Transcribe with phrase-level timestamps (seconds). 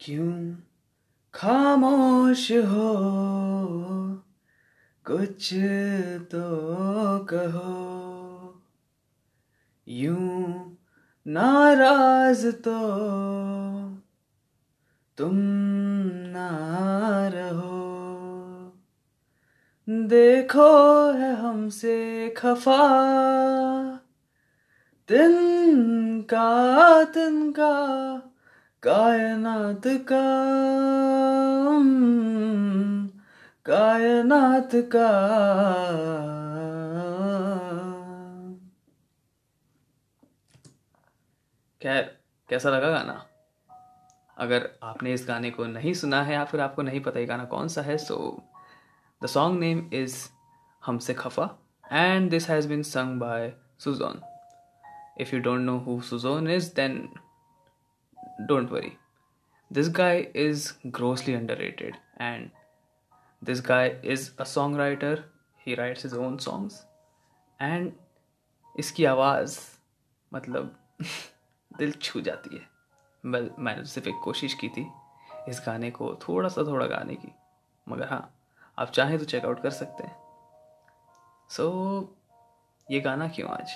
[0.00, 0.56] क्यों
[1.34, 2.94] खामोश हो?
[5.04, 5.54] कुछ
[6.22, 6.40] तो
[7.32, 8.62] कहो।
[9.88, 10.76] यूँ
[11.26, 12.78] नाराज़ तो
[15.16, 15.36] तुम
[16.26, 17.78] ना रहो।
[19.88, 22.78] देखो है हमसे खफा।
[25.08, 28.22] तिनका तिनका
[28.82, 30.24] कायनात का
[33.66, 35.08] कायनात का
[41.82, 42.02] खैर
[42.48, 43.24] कैसा लगा गाना?
[44.36, 47.44] अगर आपने इस गाने को नहीं सुना है, या फिर आपको नहीं पता ये गाना
[47.44, 48.16] कौन सा है so
[49.22, 50.16] the song name is
[50.82, 51.50] Humse Khafa
[51.92, 54.20] and this has been sung by Sujon
[55.20, 57.08] if you don't know who Sujon is then
[59.72, 62.50] this guy is grossly underrated and
[63.44, 64.44] this guy is a
[64.76, 65.24] songwriter
[65.66, 66.86] he writes his own songs
[67.60, 67.92] and
[68.78, 69.60] इसकी आवाज़
[70.34, 70.78] मतलब
[71.78, 72.68] दिल छू जाती है।
[73.26, 74.90] Well मैंने सिर्फ़ एक कोशिश की थी
[75.48, 77.32] इस गाने को थोड़ा सा थोड़ा गाने की।
[77.88, 78.34] मगर हाँ
[78.78, 80.16] आप चाहें तो चेकआउट कर सकते हैं।
[81.50, 83.70] सो so, ये गाना क्यों आज?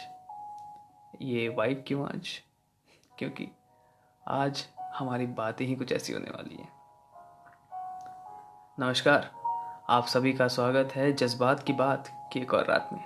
[1.22, 2.42] ये वाइब क्यों आज?
[3.18, 3.48] क्योंकि
[4.28, 6.72] आज हमारी बातें ही कुछ ऐसी होने वाली हैं।
[8.78, 9.32] नमस्कार,
[9.88, 13.04] आप सभी का स्वागत है जज्बात की बात की एक और रात में।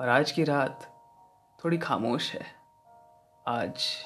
[0.00, 0.94] और आज की रात
[1.64, 2.46] थोड़ी खामोश है।
[3.48, 4.04] आज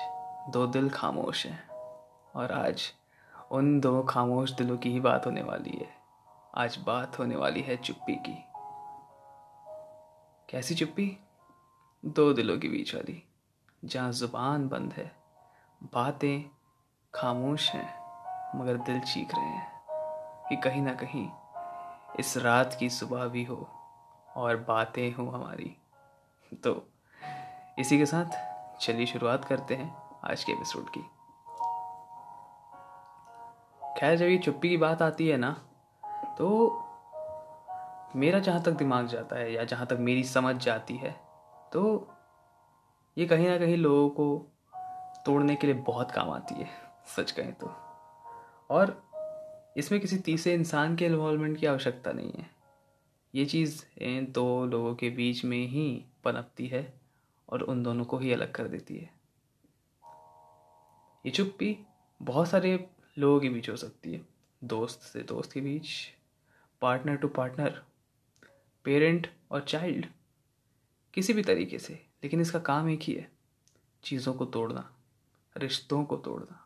[0.49, 1.69] दो दिल खामोश हैं
[2.35, 2.95] और आज
[3.51, 5.95] उन दो खामोश दिलों की ही बात होने वाली है।
[6.55, 8.45] आज बात होने वाली है चुप्पी की।
[10.49, 11.19] कैसी चुप्पी?
[12.05, 13.29] दो दिलों के बीच वाली,
[13.85, 15.26] जहाँ ज़ुबान बंद है
[15.81, 16.45] बातें
[17.15, 17.89] खामोश हैं,
[18.57, 19.67] मगर दिल चीख रहे हैं
[20.49, 21.29] कि कहीं ना कहीं
[22.21, 23.69] इस रात की सुबह भी हो
[24.37, 25.77] और बातें हो हमारी।
[26.65, 26.73] तो
[27.79, 31.01] इसी के साथ चलिए शुरुआत करते हैं आज के एपिसोड की।
[34.01, 35.51] खैर, जब ये चुप्पी की बात आती है ना
[36.39, 36.49] तो
[38.17, 41.11] मेरा जहाँ तक दिमाग जाता है या जहाँ तक मेरी समझ जाती है
[41.73, 41.83] तो
[43.17, 44.27] ये कहीं ना कहीं लोगों को
[45.27, 46.69] तोड़ने के लिए बहुत काम आती है,
[47.17, 47.67] सच कहें तो।
[48.71, 49.07] और
[49.77, 52.51] इसमें किसी तीसरे इंसान के इन्वॉल्वमेंट की आवश्यकता नहीं है।
[53.35, 57.01] ये चीज़ इन दो लोगों के बीच में ही पनपती है
[57.49, 59.15] और उन दोनों को ही अलग कर देती है।
[61.27, 61.87] ये चुप्पी
[62.23, 64.29] बहुत सारे लोगों के बीच हो सकती है।
[64.65, 65.89] दोस्त से दोस्त के बीच
[66.81, 67.83] पार्टनर टू पार्टनर
[68.85, 70.07] पेरेंट और चाइल्ड
[71.15, 73.31] किसी भी तरीके से। लेकिन इसका काम एक ही है,
[74.03, 74.96] चीज़ों को तोड़ना।
[75.57, 76.63] रिश्तों को तोड़ना।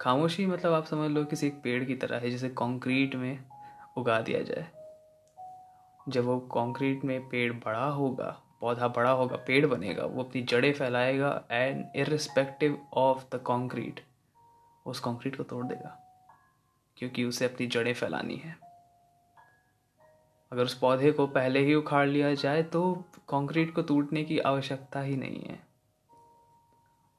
[0.00, 3.44] खामोशी मतलब आप समझ लो किसी एक पेड़ की तरह है, जिसे कंक्रीट में
[3.98, 4.66] उगा दिया जाए।
[6.08, 10.72] जब वो कंक्रीट में पेड़ बड़ा होगा, पौधा बड़ा होगा, पेड़ बनेगा, वो अपनी जड़ें
[10.72, 14.00] फैलाएगा and irrespective of the concrete
[14.86, 15.98] उस कंक्रीट को तोड़ देगा,
[16.96, 18.56] क्योंकि उसे अपनी जड़ें फैलानी है।
[20.52, 22.92] अगर उस पौधे को पहले ही उखाड़ लिया जाए तो
[23.28, 25.65] कंक्रीट को टूटने की आवश्यकता ही नहीं है।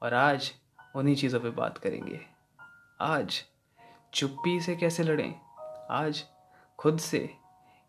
[0.02, 0.52] और आज
[0.96, 2.20] उन्हीं चीज़ों पे बात करेंगे।
[3.00, 3.44] आज
[4.14, 5.34] चुप्पी से कैसे लड़ें?
[5.90, 6.24] आज
[6.78, 7.18] खुद से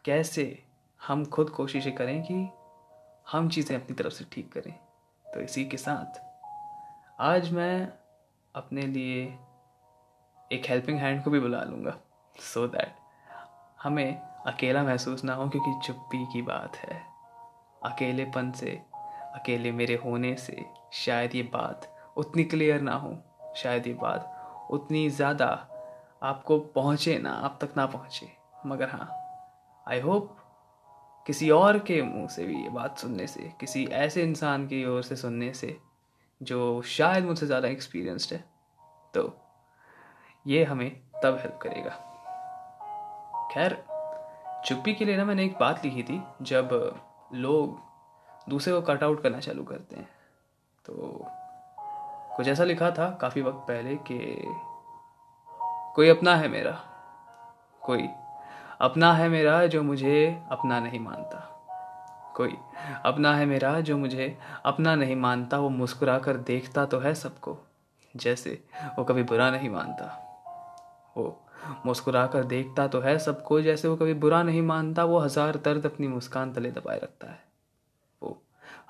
[0.05, 0.63] कैसे
[1.07, 2.49] हम खुद कोशिशें करें कि
[3.31, 4.73] हम चीज़ें अपनी तरफ़ से ठीक करें?
[5.33, 6.19] तो इसी के साथ
[7.21, 7.93] आज मैं
[8.55, 9.23] अपने लिए
[10.51, 11.97] एक हेल्पिंग हैंड को भी बुला लूँगा
[12.39, 12.95] सो दैट
[13.83, 17.01] हमें अकेला महसूस ना हो क्योंकि चुप्पी की बात है।
[17.83, 18.81] अकेलेपन से,
[19.35, 23.15] अकेले मेरे होने से शायद ये बात उतनी क्लियर ना हो,
[23.55, 25.47] शायद ये बात उतनी ज़्यादा
[26.23, 28.27] आपको पहुँचे ना, आप तक ना पहुँचे।
[28.65, 29.09] मगर हाँ
[29.87, 30.35] आई होप
[31.27, 35.03] किसी और के मुँह से भी ये बात सुनने से, किसी ऐसे इंसान की ओर
[35.03, 35.75] से सुनने से,
[36.41, 38.43] जो शायद मुझसे ज़्यादा एक्सपीरियंस्ड है
[39.13, 39.31] तो
[40.45, 40.89] ये हमें
[41.23, 41.89] तब हेल्प करेगा।
[43.51, 43.77] खैर,
[44.65, 46.69] चुप्पी के लिए ना मैंने एक बात लिखी थी, जब
[47.33, 47.77] लोग
[48.49, 50.07] दूसरे को कट आउट करना चालू करते हैं
[50.85, 51.25] तो
[52.39, 54.17] कुछ ऐसा लिखा था काफ़ी वक्त पहले कि
[55.95, 56.71] कोई अपना है मेरा,
[57.81, 58.07] कोई
[58.81, 61.39] अपना है मेरा जो मुझे अपना नहीं मानता,
[62.35, 62.55] कोई
[63.05, 67.57] अपना है मेरा जो मुझे अपना नहीं मानता, वो मुस्कुरा कर देखता तो है सबको,
[68.15, 68.63] जैसे
[68.97, 70.05] वो कभी बुरा नहीं मानता,
[71.17, 71.45] वो
[71.85, 75.85] मुस्कुरा कर देखता तो है सबको, जैसे वो कभी बुरा नहीं मानता, वो हज़ार दर्द
[75.85, 77.48] अपनी मुस्कान तले दबाए रखता है।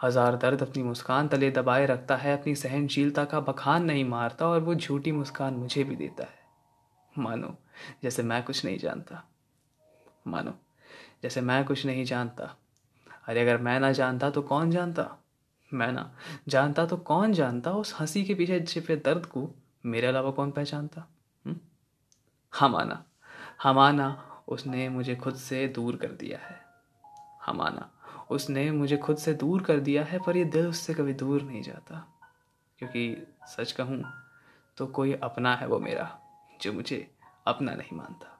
[0.03, 4.59] हज़ार दर्द अपनी मुस्कान तले दबाए रखता है, अपनी सहनशीलता का बखान नहीं मारता और
[4.59, 6.37] वो झूठी मुस्कान मुझे भी देता है।
[7.17, 7.55] मानो,
[8.03, 9.23] जैसे मैं कुछ नहीं जानता।
[10.27, 10.53] मानो,
[11.23, 12.55] जैसे मैं कुछ नहीं जानता।
[13.27, 15.17] अरे अगर मैं ना जानता तो कौन जानता?
[15.73, 16.11] मैं ना,
[16.47, 17.71] जानता तो कौन जानता?
[17.71, 19.49] उस हँसी के पीछे छिपे दर्द को
[19.85, 21.07] मेरे अलावा कौन पहचानता?
[22.53, 23.03] हमाना
[23.63, 26.59] हमाना उसने मुझे खुद से दूर कर दिया है।
[27.45, 27.89] हमाना
[28.29, 31.61] उसने मुझे खुद से दूर कर दिया है, पर ये दिल उससे कभी दूर नहीं
[31.61, 32.05] जाता।
[32.79, 34.03] क्योंकि सच कहूँ
[34.77, 36.19] तो कोई अपना है वो मेरा,
[36.61, 37.11] जो मुझे
[37.47, 38.35] अपना नहीं मानता।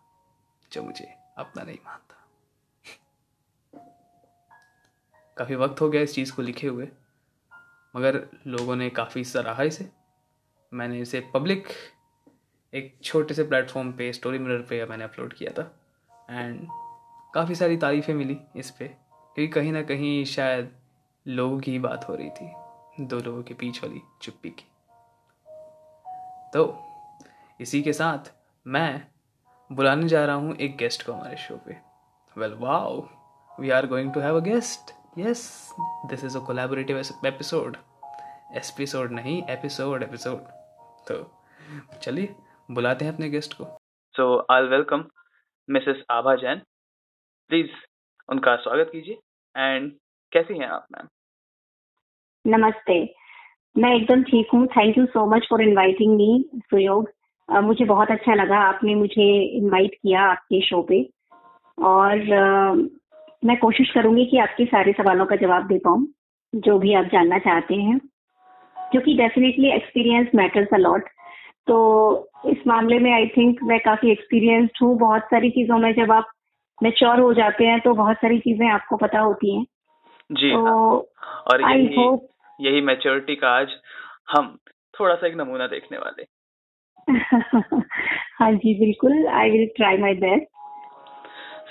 [0.72, 2.16] जो मुझे अपना नहीं मानता।
[5.38, 6.90] काफ़ी वक्त हो गया इस चीज़ को लिखे हुए,
[7.96, 9.90] मगर लोगों ने काफ़ी सराहा इसे।
[10.74, 11.68] मैंने इसे पब्लिक
[12.74, 15.72] एक छोटे से प्लेटफॉर्म पे स्टोरी मिरर पे मैंने अपलोड किया था
[16.30, 16.68] एंड
[17.34, 20.72] काफ़ी सारी तारीफ़ें मिली इस पर क्योंकि कहीं ना कहीं शायद
[21.26, 24.66] लोगों की ही बात हो रही थी, दो लोगों के बीच वाली चुप्पी की।
[26.54, 26.62] तो
[27.60, 28.32] इसी के साथ
[28.66, 29.02] मैं
[29.70, 31.78] बुलाने जा रहा हूँ एक गेस्ट को हमारे शो पे।
[32.36, 33.02] Well wow
[33.52, 35.44] we are going to have a guest yes
[36.06, 37.78] this is a collaborative episode
[38.56, 40.38] episode नहीं एपिसोड एपिसोड
[41.08, 41.16] तो
[42.02, 42.36] चलिए,
[42.70, 43.66] बुलाते हैं अपने गेस्ट को।
[44.16, 45.06] So I welcome
[45.70, 46.62] Mrs Abha Jain
[47.50, 47.72] please
[48.30, 49.18] उनका स्वागत कीजिए।
[49.56, 49.92] एंड
[50.32, 51.08] कैसी हैं आप मैम
[52.46, 52.98] नमस्ते।
[53.76, 57.10] मैं एकदम ठीक हूँ। Thank you so much for inviting me Suyog
[57.50, 59.28] मुझे बहुत अच्छा लगा आपने मुझे
[59.58, 61.02] इनवाइट किया आपके शो पे।
[61.78, 62.88] और uh,
[63.46, 66.08] मैं कोशिश करूँगी कि आपके सारे सवालों का जवाब दे पाऊँ
[66.54, 68.00] जो भी आप जानना चाहते हैं।
[68.78, 71.10] क्योंकि डेफिनेटली एक्सपीरियंस मैटर्स अलॉट
[71.68, 71.78] तो
[72.46, 76.32] इस मामले में आई थिंक मैं काफ़ी एक्सपीरियंस्ड हूँ। बहुत सारी चीज़ों में जब आप
[76.84, 79.66] मेच्योर हो जाते हैं तो बहुत सारी चीज़ें आपको पता होती हैं।
[80.32, 80.66] जी तो
[81.18, 82.20] हाँ। और यही hope...
[82.62, 83.68] यही मेच्योरिटी का आज
[84.38, 84.58] हम
[85.00, 86.24] थोड़ा सा एक नमूना देखने वाले।
[88.40, 90.44] हाँ जी बिल्कुल I will try my best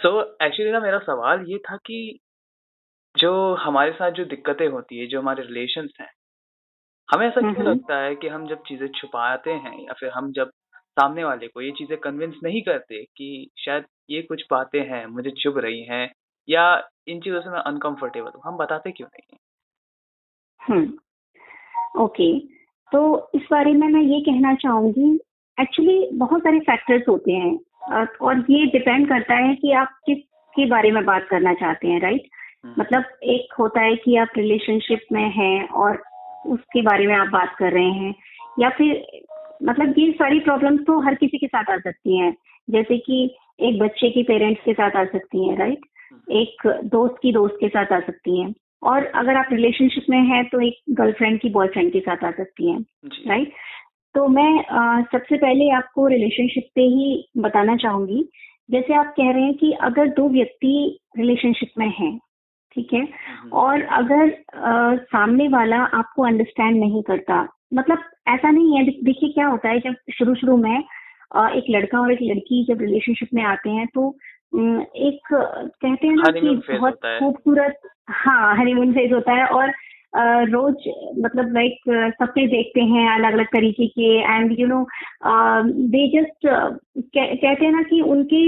[0.03, 2.19] so actually ना मेरा सवाल ये था कि
[3.17, 6.11] जो हमारे साथ जो दिक्कतें होती है जो हमारे रिलेशन हैं
[7.09, 10.51] हमें ऐसा क्यों लगता है कि हम जब चीज़ें छुपाते हैं या फिर हम जब
[10.99, 13.29] सामने वाले को ये चीज़ें कन्विंस नहीं करते कि
[13.59, 16.11] शायद ये कुछ बातें हैं मुझे चुभ रही हैं
[16.49, 16.65] या
[17.09, 19.39] इन चीज़ों से मैं अनकंफर्टेबल हूँ। हम बताते क्यों नहीं
[20.61, 22.39] हम्म ओके
[22.93, 25.15] तो इस बारे में मैं ये कहना चाहूँगी
[25.59, 30.19] एक्चुअली बहुत सारे फैक्टर्स होते हैं और ये डिपेंड करता है कि आप किस
[30.55, 32.29] के बारे में बात करना चाहते हैं राइट
[32.65, 36.03] हम्म। मतलब एक होता है कि आप रिलेशनशिप में हैं और
[36.47, 38.15] उसके बारे में आप बात कर रहे हैं
[38.61, 38.95] या फिर
[39.63, 42.35] मतलब ये सारी प्रॉब्लम्स तो हर किसी के साथ आ सकती हैं।
[42.69, 43.25] जैसे कि
[43.61, 47.57] एक बच्चे की पेरेंट्स के साथ आ सकती हैं राइट हम्म। एक दोस्त की दोस्त
[47.61, 51.49] के साथ आ सकती हैं। और अगर आप रिलेशनशिप में हैं तो एक गर्लफ्रेंड की
[51.51, 52.81] बॉयफ्रेंड के साथ आ सकती हैं
[53.29, 53.53] राइट
[54.15, 58.25] तो मैं आ, सबसे पहले आपको रिलेशनशिप पे ही बताना चाहूँगी।
[58.71, 62.19] जैसे आप कह रहे हैं कि अगर दो व्यक्ति रिलेशनशिप में हैं
[62.77, 63.01] ठीक है?
[63.01, 69.31] हम्म। और अगर आ, सामने वाला आपको अंडरस्टैंड नहीं करता मतलब ऐसा नहीं है। देखिए
[69.33, 73.43] क्या होता है जब शुरू शुरू में एक लड़का और एक लड़की जब रिलेशनशिप में
[73.45, 74.09] आते हैं तो
[74.55, 77.81] एक कहते हैं ना कि बहुत खूबसूरत
[78.11, 79.73] हाँ हनीमून फ़ेज़ होता है और
[80.51, 80.89] रोज
[81.19, 81.81] मतलब लाइक
[82.15, 84.87] सपने देखते हैं अलग अलग तरीके के and you know
[85.89, 88.43] they just कहते हैं ना कि उनके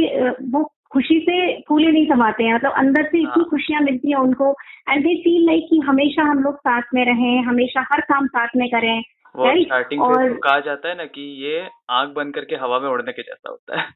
[0.50, 0.62] वो
[0.92, 1.36] खुशी से
[1.68, 4.50] फूले नहीं समाते हैं। मतलब अंदर से इतनी हाँ। खुशियाँ मिलती हैं उनको
[4.90, 8.56] एंड दे फील लाइक कि हमेशा हम लोग साथ में रहें हमेशा हर काम साथ
[8.56, 9.02] में करें।
[9.36, 12.88] वो स्टार्टिंग और तो कहा जाता है ना कि ये आग बंद करके हवा में
[12.88, 13.88] उड़ने के जैसा होता है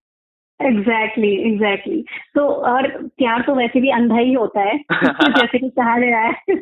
[0.61, 2.35] एग्जैक्टली exactly, एग्जैक्टली exactly.
[2.35, 2.87] तो और
[3.19, 4.79] प्यार तो वैसे भी अंधा ही होता है
[5.39, 6.57] जैसे कि कहा गया है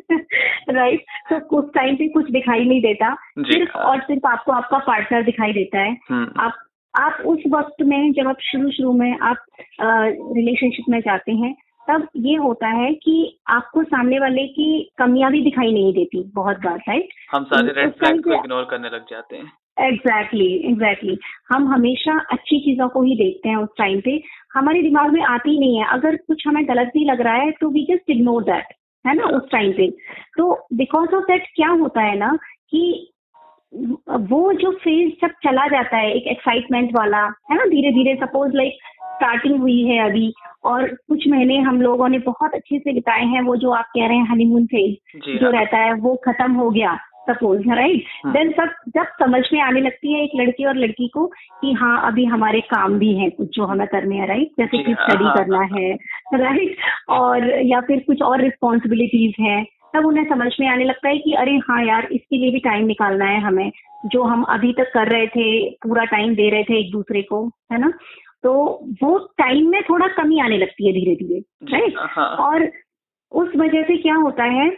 [0.69, 4.77] राइट तो कुछ टाइम पे कुछ दिखाई नहीं देता सिर्फ़ हाँ। और सिर्फ़ आपको आपका
[4.77, 6.53] पार्टनर दिखाई देता है हम्म। आप
[6.93, 9.45] आप उस वक्त में जब आप शुरू शुरू में आप
[9.81, 11.55] रिलेशनशिप में जाते हैं
[11.89, 16.57] तब ये होता है कि आपको सामने वाले की कमियाँ भी दिखाई नहीं देती बहुत
[16.57, 21.13] बार राइट हम सारे रेड फ्लैग को इग्नोर करने लग जाते हैं। Exactly exactly, exactly
[21.13, 21.55] exactly.
[21.55, 24.23] हम हमेशा अच्छी चीज़ों को ही देखते हैं उस टाइम पे।
[24.53, 27.69] हमारे दिमाग में आती नहीं है। अगर कुछ हमें गलत भी लग रहा है तो
[27.69, 28.73] वी जस्ट इग्नोर दैट
[29.07, 29.89] है ना उस टाइम पे।
[30.37, 32.37] तो बिकॉज़ ऑफ़ दैट क्या होता है ना
[32.69, 33.12] कि
[33.73, 37.65] वो जो फ़ेज़ जब चला जाता है एक एक्साइटमेंट वाला है ना?
[37.65, 38.73] धीरे धीरे सपोज़ लाइक
[39.13, 43.41] स्टार्टिंग हुई है अभी और कुछ महीने हम लोगों ने बहुत अच्छे से बिताए हैं
[43.41, 46.69] वो जो आप कह रहे हैं हनीमून फ़ेज़ जो हाँ। रहता है वो खत्म हो
[46.69, 46.97] गया
[47.29, 51.25] सपोज़ राइट देन सब जब समझ में आने लगती है एक लड़की और लड़की को
[51.61, 54.93] कि हाँ अभी हमारे काम भी हैं कुछ जो हमें करने हैं राइट जैसे कि
[54.93, 55.93] स्टडी हाँ, हाँ, करना है।
[56.33, 56.75] राइट
[57.09, 61.33] और या फिर कुछ और रिस्पॉन्सिबिलिटीज हैं तब उन्हें समझ में आने लगता है कि
[61.33, 63.71] अरे हाँ यार इसके लिए भी टाइम निकालना है हमें
[64.05, 67.47] जो हम अभी तक कर रहे थे पूरा टाइम दे रहे थे एक दूसरे को
[67.71, 67.93] है ना?
[68.43, 68.53] तो
[69.03, 71.39] वो टाइम में थोड़ा कमी आने लगती है धीरे धीरे
[71.71, 72.71] राइट और
[73.31, 74.69] उस वजह से क्या होता है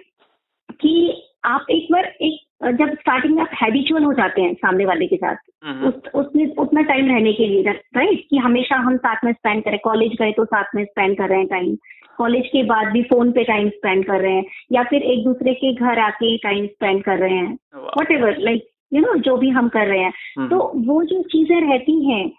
[0.72, 5.08] कि आप एक बार एक जब स्टार्टिंग में आप हैबिचुअल हो जाते हैं सामने वाले
[5.08, 5.36] के साथ
[5.66, 9.64] हम्म, उस उसमें उतना टाइम रहने के लिए राइट कि हमेशा हम साथ में स्पेंड
[9.64, 11.76] करें। कॉलेज गए तो साथ में स्पेंड कर रहे हैं टाइम
[12.18, 15.54] कॉलेज के बाद भी फ़ोन पे टाइम स्पेंड कर रहे हैं या फिर एक दूसरे
[15.54, 17.58] के घर आके टाइम स्पेंड कर रहे हैं।
[18.00, 21.22] Whatever like you know जो भी हम कर रहे हैं। हम्म, तो वो जो
[21.22, 22.32] चीज़ें रहती हैं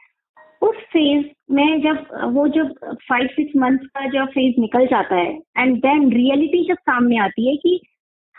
[0.62, 2.72] उस फ़ेज़ में जब वो जब
[3.08, 7.48] फाइव सिक्स मंथ का जब फ़ेज़ निकल जाता है एंड देन रियलिटी जब सामने आती
[7.48, 7.80] है कि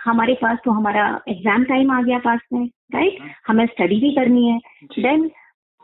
[0.05, 4.11] हमारे पास तो हमारा एग्ज़ाम टाइम आ गया पास में राइट हम्म। हमें स्टडी भी
[4.15, 4.59] करनी है
[4.99, 5.29] देन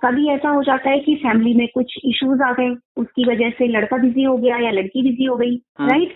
[0.02, 3.68] कभी ऐसा हो जाता है कि फैमिली में कुछ इश्यूज़ आ गए उसकी वजह से
[3.68, 6.16] लड़का बिज़ी हो गया या लड़की बिज़ी हो गई। राइट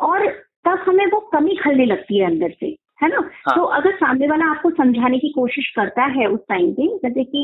[0.00, 0.26] और
[0.64, 4.26] तब हमें वो कमी खलने लगती है अंदर से है ना हाँ। तो अगर सामने
[4.26, 7.42] वाला आपको समझाने की कोशिश करता है उस टाइम पे जैसे कि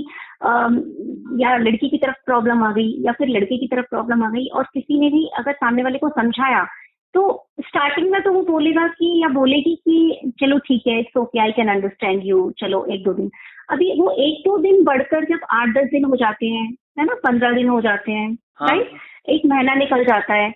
[1.42, 4.46] या लड़की की तरफ़ प्रॉब्लम आ गई या फिर लड़के की तरफ़ प्रॉब्लम आ गई
[4.48, 6.66] और किसी ने भी अगर सामने वाले को समझाया
[7.14, 7.22] तो
[7.60, 11.52] स्टार्टिंग में तो वो बोलेगा कि या बोलेगी कि चलो ठीक है it's okay I
[11.52, 13.30] can understand you चलो एक दो दिन।
[13.70, 16.66] अभी वो एक दो दिन बढ़कर जब आठ दस दिन हो जाते हैं
[16.98, 18.90] है ना पंद्रह दिन हो जाते हैं हाँ, राइट
[19.28, 20.52] एक महीना निकल जाता है।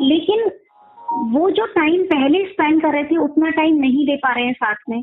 [0.00, 0.50] लेकिन
[1.32, 4.52] वो जो टाइम पहले स्पेंड कर रहे थे उतना टाइम नहीं दे पा रहे हैं
[4.52, 5.02] साथ में।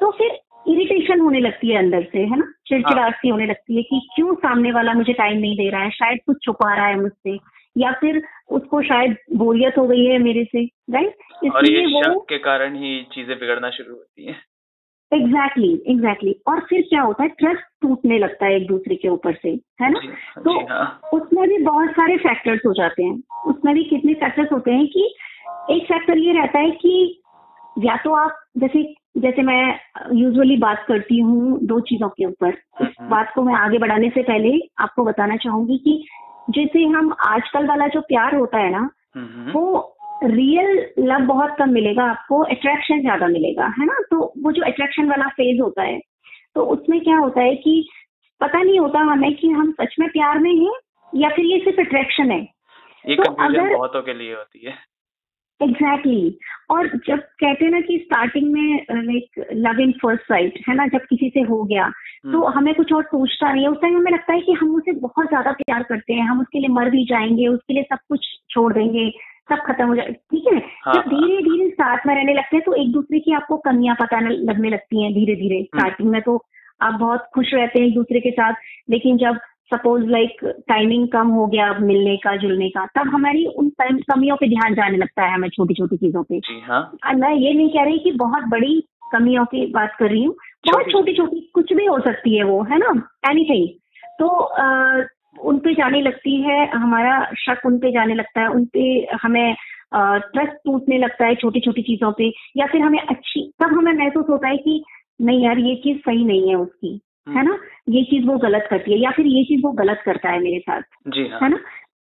[0.00, 0.38] तो फिर
[0.68, 2.52] इरिटेशन होने लगती है अंदर से है ना?
[2.66, 5.90] चिड़चिड़ाहट सी होने लगती है कि क्यों सामने वाला मुझे टाइम नहीं दे रहा है?
[5.90, 7.38] शायद कुछ छुपा रहा है मुझसे।
[7.76, 11.14] या फिर उसको शायद बोरियत हो गई है मेरे से राइट
[11.54, 14.36] और ये शक के कारण ही चीज़ें बिगड़ना शुरू होती हैं।
[15.12, 16.54] Exactly exactly, exactly exactly.
[16.54, 19.48] और फिर क्या होता है ट्रस्ट टूटने लगता है एक दूसरे के ऊपर से
[19.82, 20.00] है ना?
[20.00, 20.08] जी
[20.42, 24.52] तो जी हाँ। उसमें भी बहुत सारे फैक्टर्स हो जाते हैं। उसमें भी कितने फैक्टर्स
[24.52, 25.14] होते हैं कि
[25.70, 27.22] एक फैक्टर ये रहता है कि
[27.78, 29.80] या तो आप जैसे जैसे मैं
[30.12, 32.48] यूजुअली बात करती हूँ दो चीज़ों के ऊपर।
[32.82, 36.06] इस हम्म। बात को मैं आगे बढ़ाने से पहले आपको बताना चाहूँगी कि
[36.50, 38.90] जैसे हम आजकल वाला जो प्यार होता है ना
[39.52, 43.94] वो रियल लव बहुत कम मिलेगा आपको अट्रैक्शन ज़्यादा मिलेगा है ना?
[44.10, 46.00] तो वो जो अट्रैक्शन वाला फ़ेज़ होता है
[46.54, 47.88] तो उसमें क्या होता है कि
[48.40, 50.74] पता नहीं होता हमें कि हम सच में प्यार में हैं
[51.14, 52.40] या फिर ये सिर्फ़ अट्रैक्शन है।
[53.08, 54.74] ये तो अगर- बहुतों के लिए होती है।
[55.60, 56.32] Exactly exactly.
[56.70, 60.86] और जब कहते हैं ना कि स्टार्टिंग में like love in first sight है ना
[60.86, 61.88] जब किसी से हो गया
[62.32, 64.74] तो हम्म, हमें कुछ और सोचता नहीं है। उस टाइम हमें लगता है कि हम
[64.74, 67.98] उसे बहुत ज़्यादा प्यार करते हैं हम उसके लिए मर भी जाएँगे उसके लिए सब
[68.08, 69.10] कुछ छोड़ देंगे
[69.50, 70.58] सब खत्म हो जाए ठीक है?
[70.84, 73.96] हाँ, जब धीरे धीरे साथ में रहने लगते हैं तो एक दूसरे की आपको कमियाँ
[74.00, 76.44] पता लगने लगती हैं धीरे धीरे। स्टार्टिंग में। तो
[76.82, 78.54] आप बहुत खुश रहते हैं एक दूसरे के साथ
[78.90, 79.38] लेकिन जब
[79.74, 80.36] सपोज़ लाइक
[80.68, 84.74] टाइमिंग कम हो गया मिलने का जुलने का तब हमारी उन कम- कमियों पे ध्यान
[84.74, 88.12] जाने लगता है हमें छोटी छोटी चीज़ों पे। हाँ। मैं ये नहीं कह रही कि
[88.12, 90.34] बहुत बड़ी कमियों की बात कर रही हूँ
[90.72, 93.08] बहुत छोटी- छोटी कुछ भी हो सकती है वो है ना?
[93.30, 93.68] एनीथिंग
[94.18, 95.02] तो अ,
[95.44, 99.56] उन पे जाने लगती है हमारा शक उन पे जाने लगता है उन पे हमें
[99.96, 104.26] ट्रस्ट टूटने लगता है छोटी छोटी चीज़ों पे या फिर हमें अच्छी तब हमें महसूस
[104.28, 104.84] होता है कि
[105.20, 107.56] नहीं यार ये चीज़ सही नहीं है उसकी। है ना?
[107.88, 110.58] ये चीज़ वो गलत करती है या फिर ये चीज़ वो गलत करता है मेरे
[110.58, 111.58] साथ। जी हाँ। है ना?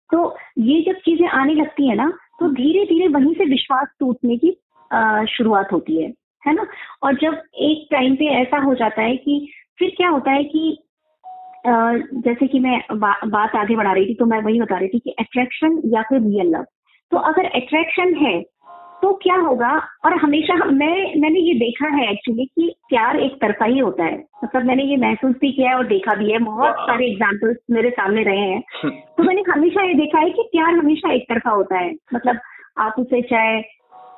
[0.09, 4.37] तो ये जब चीज़ें आने लगती है ना तो धीरे धीरे वहीं से विश्वास टूटने
[4.37, 4.51] की
[5.35, 6.11] शुरुआत होती है
[6.43, 6.65] है ना?
[7.03, 9.47] और जब एक टाइम पे ऐसा हो जाता है कि
[9.79, 10.77] फिर क्या होता है कि
[11.67, 14.99] जैसे कि मैं बा, बात आगे बढ़ा रही थी तो मैं वही बता रही थी
[14.99, 16.65] कि अट्रैक्शन या फिर रियल लव
[17.11, 18.39] तो अगर अट्रैक्शन है
[19.03, 19.87] तो क्या होगा?
[20.05, 24.23] और हमेशा मैं मैंने ये देखा है एक्चुअली कि प्यार एक तरफा ही होता है।
[24.43, 27.89] मतलब मैंने ये महसूस भी किया है और देखा भी है। बहुत सारे एग्जाम्पल्स मेरे
[27.89, 28.63] सामने रहे हैं।
[29.17, 32.39] तो मैंने हमेशा ये देखा है कि प्यार हमेशा एक तरफा होता है। मतलब
[32.77, 33.61] आप उसे चाहे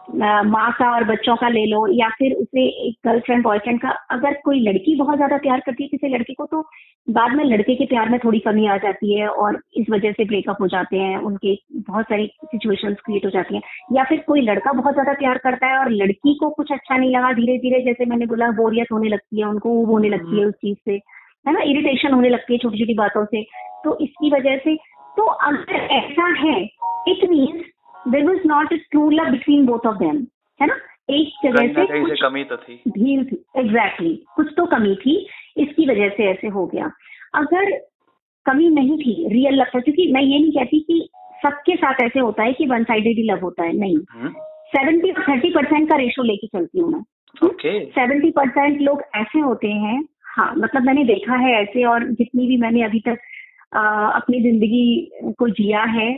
[0.08, 4.34] माँ का और बच्चों का ले लो या फिर उसे एक गर्लफ्रेंड बॉयफ्रेंड का अगर
[4.46, 6.62] कोई लड़की बहुत ज़्यादा प्यार करती है किसी लड़के को तो
[7.08, 10.26] बाद में लड़के के प्यार में थोड़ी कमी आ जाती है और इस वजह से
[10.26, 13.62] ब्रेकअप हो जाते हैं उनके बहुत सारी सिचुएशंस क्रिएट हो जाती हैं।
[13.94, 17.16] या फिर कोई लड़का बहुत ज़्यादा प्यार करता है और लड़की को कुछ अच्छा नहीं
[17.16, 20.46] लगा धीरे धीरे जैसे मैंने बोला बोरियत होने लगती है उनको ऊब होने लगती है
[20.46, 21.00] उस चीज़ से
[21.48, 21.62] है ना?
[21.62, 23.44] इरिटेशन होने लगती है छोटी छोटी बातों से।
[23.84, 24.76] तो इसकी वजह से
[25.18, 26.62] तो अगर ऐसा है
[27.08, 27.66] it means
[28.08, 30.28] there was not a true love between both of them
[30.62, 30.78] है ना?
[31.10, 35.28] एक जगह से कुछ कमी तो थी। भीड़ थी। एग्जैक्टली exactly, कुछ तो कमी थी।
[35.58, 36.92] इसकी वजह से ऐसे हो गया।
[37.36, 37.72] अगर
[38.46, 41.10] कमी नहीं थी रियल लव क्योंकि मैं ये नहीं कहती कि
[41.44, 43.98] सबके साथ ऐसे होता है कि वन साइडेड ही लव होता है नहीं।
[44.66, 47.04] सेवेंटी थर्टी परसेंट का रेशो लेके चलती हूँ मैं।
[47.86, 52.58] सेवेंटी परसेंट लोग ऐसे होते हैं हाँ मतलब मैंने देखा है ऐसे और जितनी भी
[52.58, 53.18] मैंने अभी तक
[53.74, 56.16] अपनी ज़िंदगी को जिया है।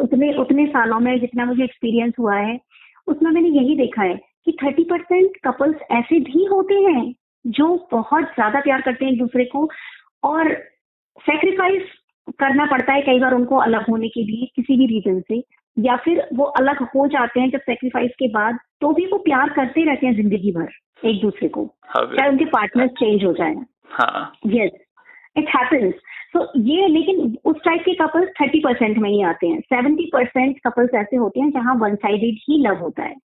[0.00, 2.60] उतने उतने सालों में जितना मुझे एक्सपीरियंस हुआ है
[3.06, 7.14] उसमें मैंने यही देखा है कि थर्टी परसेंट कपल्स ऐसे भी होते हैं
[7.46, 9.70] जो बहुत ज़्यादा प्यार करते हैं एक दूसरे को
[10.22, 10.52] और
[11.20, 11.82] सेक्रीफाइस
[12.38, 15.42] करना पड़ता है कई बार उनको अलग होने के लिए किसी भी रीजन से
[15.78, 19.48] या फिर वो अलग हो जाते हैं जब सेक्रीफाइस के बाद तो भी वो प्यार
[19.48, 20.68] करते रहते हैं ज़िंदगी भर
[21.08, 23.54] एक दूसरे को हाँ, चाहे उनके पार्टनर चेंज हो जाए।
[24.46, 24.70] यस
[25.36, 25.48] इट
[26.34, 30.10] हैपन्स तो ये लेकिन उस टाइप के कपल्स थर्टी परसेंट में ही आते हैं। सेवेंटी
[30.12, 33.16] परसेंट कपल्स ऐसे होते हैं जहाँ वन साइडेड ही लव होता है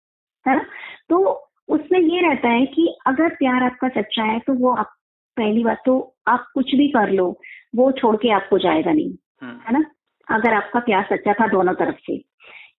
[0.46, 0.64] है ना?
[1.10, 4.90] तो उसमें ये रहता है कि अगर प्यार आपका सच्चा है तो वो आप
[5.36, 7.40] पहली बात तो आप कुछ भी कर लो
[7.76, 9.84] वो छोड़ के आपको जाएगा नहीं हम्म, है ना?
[10.30, 12.18] अगर आपका प्यार सच्चा था दोनों तरफ़ से।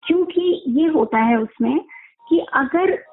[0.08, 1.80] क्योंकि ये होता है उसमें
[2.30, 3.04] कि अगर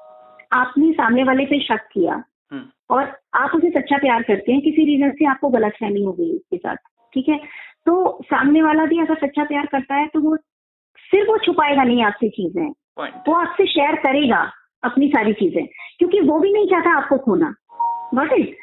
[0.53, 4.85] आपने सामने वाले पे शक किया हम्म, और आप उसे सच्चा प्यार करते हैं किसी
[4.85, 6.75] रीजन से आपको गलत फहमी हो गई उसके साथ।
[7.13, 7.37] ठीक है?
[7.85, 10.37] तो सामने वाला भी अगर सच्चा प्यार करता है तो वो
[11.11, 12.73] सिर्फ़ वो छुपाएगा नहीं आपसे चीज़ें।
[13.27, 14.51] वो आपसे शेयर करेगा
[14.83, 15.67] अपनी सारी चीज़ें
[15.99, 17.55] क्योंकि वो भी नहीं चाहता आपको खोना।
[18.13, 18.57] गॉट इट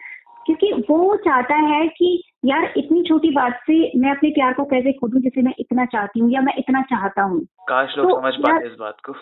[0.46, 4.92] क्योंकि वो चाहता है कि यार इतनी छोटी बात से मैं अपने प्यार को कैसे
[4.92, 7.46] खो दूँ जिसे मैं इतना चाहती हूँ या मैं इतना चाहता हूँ?
[7.68, 9.12] काश लोग तो समझ पाते इस बात को।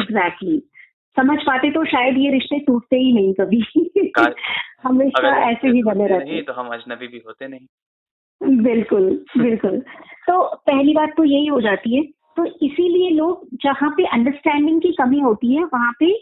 [0.00, 0.72] Exactly exactly.
[1.16, 3.64] समझ पाते तो शायद ये रिश्ते टूटते ही नहीं कभी।
[4.82, 7.66] हमेशा ऐसे ही बने रहते। नहीं तो हम अजनबी भी होते नहीं।
[8.42, 9.78] बिल्कुल बिल्कुल।
[10.26, 12.02] तो पहली बात तो यही हो जाती है।
[12.36, 16.12] तो इसीलिए लोग जहाँ पे अंडरस्टैंडिंग की कमी होती है वहाँ पे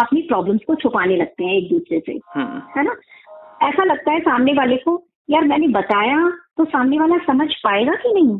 [0.00, 2.96] अपनी प्रॉब्लम्स को छुपाने लगते हैं एक दूसरे से। हम्म, है ना?
[3.62, 8.12] ऐसा लगता है सामने वाले को यार मैंने बताया तो सामने वाला समझ पाएगा कि
[8.14, 8.38] नहीं?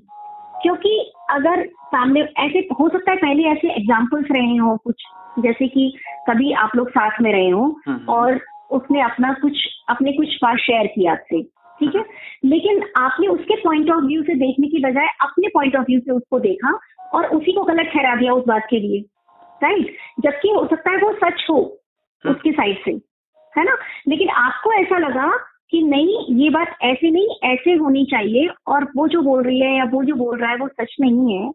[0.63, 5.03] क्योंकि अगर सामने ऐसे हो सकता है पहले ऐसे एग्जाम्पल्स रहे हो कुछ
[5.39, 9.53] जैसे कि कभी आप लोग साथ में रहे हो हम्म, और उसने अपना कुछ
[9.89, 12.05] अपने कुछ बात शेयर किया आपसे। ठीक है?
[12.45, 16.13] लेकिन आपने उसके पॉइंट ऑफ़ व्यू से देखने की बजाय अपने पॉइंट ऑफ़ व्यू से
[16.13, 16.79] उसको देखा
[17.15, 19.05] और उसी को गलत ठहरा दिया उस बात के लिए।
[19.63, 21.57] राइट जबकि हो सकता है वो सच हो
[22.25, 22.91] उसके साइड से।
[23.55, 23.77] है ना?
[24.09, 25.31] लेकिन आपको ऐसा लगा
[25.71, 29.77] कि नहीं ये बात ऐसे नहीं ऐसे होनी चाहिए और वो जो बोल रही है
[29.77, 31.51] या वो जो बोल रहा है वो सच नहीं है।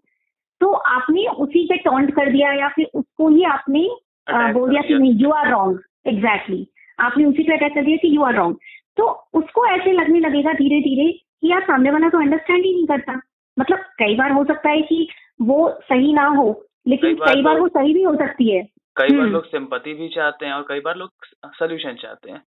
[0.62, 3.88] तो आपने उसी पे टॉन्ट कर दिया या फिर उसको ही आपने
[4.30, 6.68] बोल दिया कि नहीं यू आर रॉन्ग एग्जैक्टली
[7.00, 8.58] आपने उसी पे अटैक कर दिया कि यू आर रॉन्ग
[8.98, 12.88] तो उसको ऐसे लगने लगेगा धीरे धीरे कि यार सामने वाला तो अंडरस्टैंड ही नहीं
[12.88, 13.22] करता।
[13.60, 15.08] मतलब कई बार हो सकता है कि
[15.42, 18.64] वो सही ना हो लेकिन कई बार कई बार वो सही भी हो सकती है।
[18.98, 21.12] कई बार हम्म। लोग सिंपति भी चाहते हैं और कई बार लोग
[21.46, 22.44] सोल्यूशन चाहते हैं।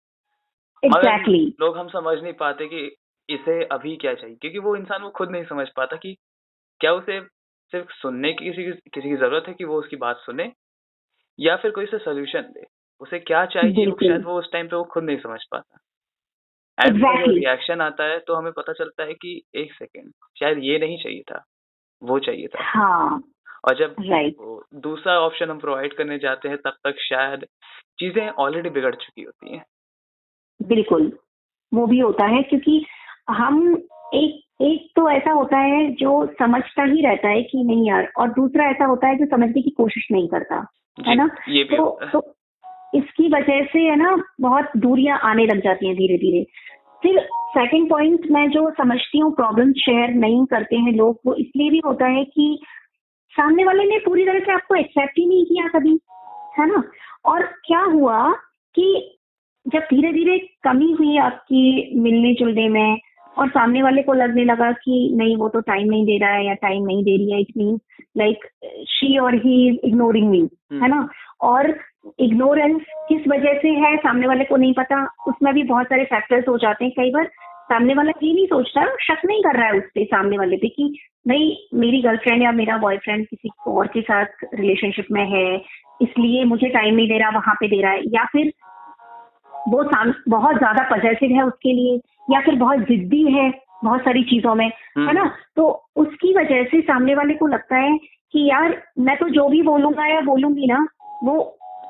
[0.84, 2.96] एग्जैक्टली लोग हम समझ नहीं पाते कि
[3.30, 6.16] इसे अभी क्या चाहिए क्योंकि वो इंसान वो खुद नहीं समझ पाता कि
[6.80, 7.20] क्या उसे
[7.72, 10.52] सिर्फ़ सुनने की किसी की किसी की ज़रूरत है कि वो उसकी बात सुने
[11.40, 12.66] या फिर कोई से सोल्यूशन दे।
[13.02, 15.78] उसे क्या चाहिए वो शायद वो उस टाइम पे वो खुद नहीं समझ पाता।
[16.78, 17.36] And Exactly.
[17.36, 21.22] रिएक्शन आता है तो हमें पता चलता है कि एक सेकेंड शायद ये नहीं चाहिए
[21.22, 21.44] था
[22.02, 23.24] वो चाहिए था। हाँ
[23.64, 23.96] और जब
[24.76, 27.46] दूसरा ऑप्शन हम प्रोवाइड करने जाते हैं तब तक शायद
[28.00, 29.64] चीज़ें ऑलरेडी बिगड़ चुकी होती हैं।
[30.68, 31.12] बिल्कुल
[31.74, 32.86] वो भी होता है क्योंकि
[33.30, 33.76] हम
[34.14, 38.28] एक एक तो ऐसा होता है जो समझता ही रहता है कि नहीं यार और
[38.28, 40.66] दूसरा ऐसा होता है जो समझने की कोशिश नहीं करता
[40.98, 41.30] है ना?
[41.50, 42.37] ये भी तो तो
[42.96, 46.46] इसकी वजह से, है ना, बहुत दूरियाँ आने लग जाती हैं धीरे धीरे
[47.04, 51.70] फिर सेकंड पॉइंट मैं जो समझती हूँ प्रॉब्लम शेयर नहीं करते हैं लोग, वो इसलिए
[51.70, 52.60] भी होता है कि
[53.34, 56.00] सामने वाले ने पूरी तरह से आपको एक्सेप्ट ही नहीं किया कभी,
[56.60, 56.84] है ना?
[57.26, 58.32] और क्या हुआ
[58.76, 59.18] कि
[59.68, 63.00] जब धीरे धीरे कमी हुई आपकी मिलने जुलने में
[63.38, 66.46] और सामने वाले को लगने लगा कि नहीं वो तो टाइम नहीं दे रहा है
[66.46, 67.80] या टाइम नहीं दे रही है इट मीन
[68.18, 68.46] लाइक
[68.90, 71.08] शी और ही इज़ इग्नोरिंग मी है ना?
[71.42, 71.74] और
[72.20, 76.48] इग्नोरेंस किस वजह से है सामने वाले को नहीं पता उसमें भी बहुत सारे फैक्टर्स
[76.48, 77.30] हो जाते हैं कई बार।
[77.72, 80.68] सामने वाला ये नहीं सोचता शक नहीं कर रहा है उस पे सामने वाले पे
[80.68, 80.94] कि
[81.28, 85.46] नहीं मेरी गर्लफ्रेंड या मेरा बॉयफ्रेंड किसी और के साथ रिलेशनशिप में है
[86.02, 88.52] इसलिए मुझे टाइम नहीं दे रहा वहाँ पे दे रहा है या फिर
[89.70, 89.84] वो
[90.30, 92.00] बहुत ज़्यादा पॉजिटिव है उसके लिए
[92.32, 93.50] या फिर बहुत जिद्दी है
[93.84, 95.26] बहुत सारी चीज़ों में है ना?
[95.56, 97.98] तो उसकी वजह से सामने वाले को लगता है
[98.34, 100.88] कि यार मैं तो जो भी बोलूँगा या बोलूँगी ना
[101.24, 101.36] वो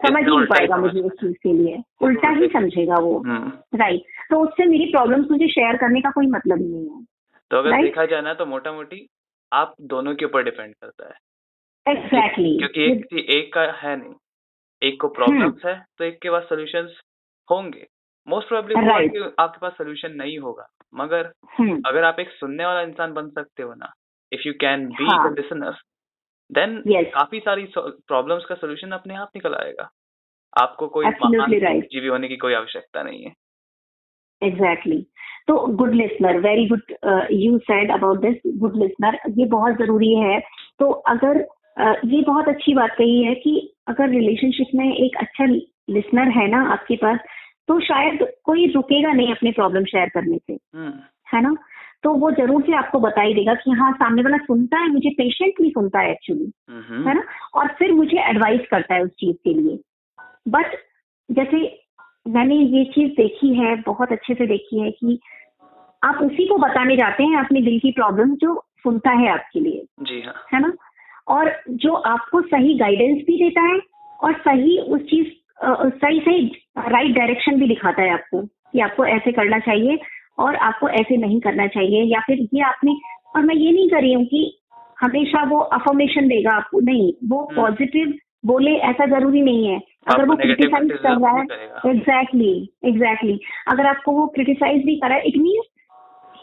[0.06, 4.40] समझ नहीं पाएगा मुझे उस चीज़ के लिए। उल्टा ही समझेगा वो। हम्म, राइट तो
[4.40, 7.04] उससे मेरी प्रॉब्लम्स मुझे शेयर करने का कोई मतलब ही नहीं है।
[7.52, 9.08] तो अगर देखा जाए ना तो मोटा मोटी
[9.52, 14.14] आप दोनों के ऊपर डिपेंड करता है। एग्जैक्टली क्योंकि एक एक का है नहीं।
[14.82, 17.00] एक को प्रॉब्लम्स है तो एक के पास सॉल्यूशंस
[17.52, 17.86] होंगे।
[18.28, 19.32] Most probably Right.
[19.40, 23.64] आपके पास सोल्यूशन नहीं होगा। मगर हम्म। अगर आप एक सुनने वाला इंसान बन सकते
[23.64, 23.94] हो ना
[24.32, 25.06] if you can be.
[25.06, 25.76] The listener
[26.52, 26.82] then
[27.14, 29.90] काफ़ी सारी प्रॉब्लम्स का सोल्यूशन अपने आप निकल आएगा।
[30.54, 31.82] आपको कोई महान right.
[31.84, 33.34] जीवी होने की कोई आवश्यकता नहीं है।
[34.42, 35.02] एग्जैक्टली
[35.48, 36.94] तो good listener very good
[37.32, 40.40] you said about this good listener ये बहुत ज़रूरी है।
[40.80, 41.44] तो अगर
[41.82, 45.46] uh, ये बहुत अच्छी बात कही है कि अगर रिलेशनशिप में एक अच्छा
[45.90, 47.20] लिसनर है ना आपके पास
[47.68, 50.94] तो शायद कोई रुकेगा नहीं अपनी प्रॉब्लम शेयर करने से हम्म
[51.34, 51.56] है ना?
[52.04, 55.10] तो वो ज़रूर से आपको बता ही देगा कि हाँ सामने वाला सुनता है मुझे
[55.10, 57.24] पेशेंटली सुनता है एक्चुअली हम्म। है ना?
[57.56, 59.80] और फिर मुझे एडवाइस करता है उस चीज़ के लिए।
[60.48, 60.76] बट
[61.32, 61.80] जैसे
[62.28, 65.20] मैंने ये चीज़ देखी है बहुत अच्छे से देखी है कि
[66.04, 69.86] आप उसी को बताने जाते हैं अपने दिल की प्रॉब्लम जो सुनता है आपके लिए
[70.02, 70.74] जी हाँ। है ना?
[71.28, 73.80] और जो आपको सही गाइडेंस भी देता है
[74.24, 75.28] और सही उस चीज़
[75.64, 76.46] सही सही
[76.78, 80.00] राइट डायरेक्शन भी दिखाता है आपको कि आपको ऐसे करना चाहिए
[80.40, 82.96] और आपको ऐसे नहीं करना चाहिए या फिर ये आपने
[83.36, 84.60] और मैं ये नहीं कर रही हूँ कि
[85.02, 88.14] हमेशा वो अफॉर्मेशन देगा आपको नहीं वो हम्म। पॉजिटिव
[88.46, 94.12] बोले ऐसा ज़रूरी नहीं है। अगर वो क्रिटिसाइज कर रहा है एग्जैक्टली एग्जैक्टली अगर आपको
[94.12, 95.66] वो क्रिटिसाइज भी कर है it means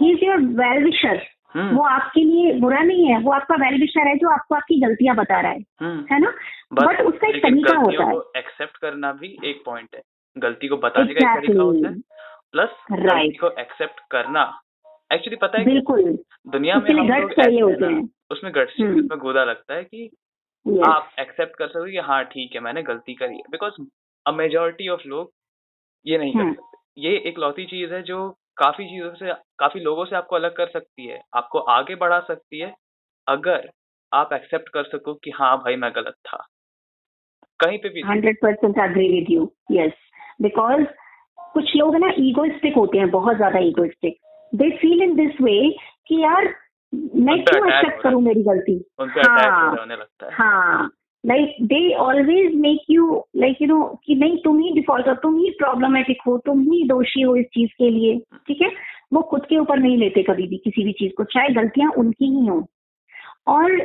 [0.01, 1.23] he is your well wisher
[1.57, 1.77] hmm.
[1.77, 5.17] वो आपके लिए बुरा नहीं है वो आपका वेल विशर है जो आपको आपकी गलतियाँ
[5.17, 6.33] बता रहा है। हम्म। है ना?
[6.75, 10.03] बट उसका एक तरीका होता है एक्सेप्ट करना भी एक पॉइंट है
[10.37, 11.77] गलती को बताने का एक तरीका Exactly.
[11.77, 12.01] होता है
[12.53, 13.05] प्लस Right.
[13.05, 14.43] गलती को एक्सेप्ट करना
[15.11, 16.03] एक्चुअली पता है बिल्कुल
[16.49, 17.33] दुनिया में हम लोग
[17.63, 20.09] होते हैं। उसमें गट्स हम्म। उसमें गोदा लगता है कि
[20.67, 20.87] Yes.
[20.89, 23.75] आप एक्सेप्ट कर सकते हो कि हाँ ठीक है मैंने गलती करी है बिकॉज़
[24.27, 25.33] अ मेजोरिटी ऑफ़ लोग
[26.07, 29.81] ये नहीं कर हम्म। सकते ये एक लौती चीज़ है जो काफ़ी चीज़ों से काफ़ी
[29.81, 32.75] लोगों से आपको अलग कर सकती है आपको आगे बढ़ा सकती है
[33.27, 33.69] अगर
[34.13, 36.45] आप एक्सेप्ट कर सको कि हाँ भाई मैं गलत था
[37.61, 39.93] कहीं पे भी hundred percent agree with you yes
[40.43, 40.85] because
[41.55, 44.19] कुछ लोग ना ईगोइस्टिक होते हैं बहुत ज़्यादा egoistic
[44.53, 45.59] they feel in this way
[46.09, 46.55] कि यार
[46.95, 48.85] मैं क्यों एक्सेप्ट करूँ मेरी गलती?
[50.33, 50.91] हाँ
[51.25, 55.37] like they always make you like you know कि नहीं तुम ही डिफ़ॉल्ट हो तुम
[55.39, 58.71] ही प्रॉब्लमेटिक हो तुम ही दोषी हो इस चीज़ के लिए ठीक है?
[59.13, 62.25] वो खुद के ऊपर नहीं लेते कभी भी किसी भी चीज़ को चाहे गलतियाँ उनकी
[62.25, 62.67] ही हो।
[63.47, 63.81] और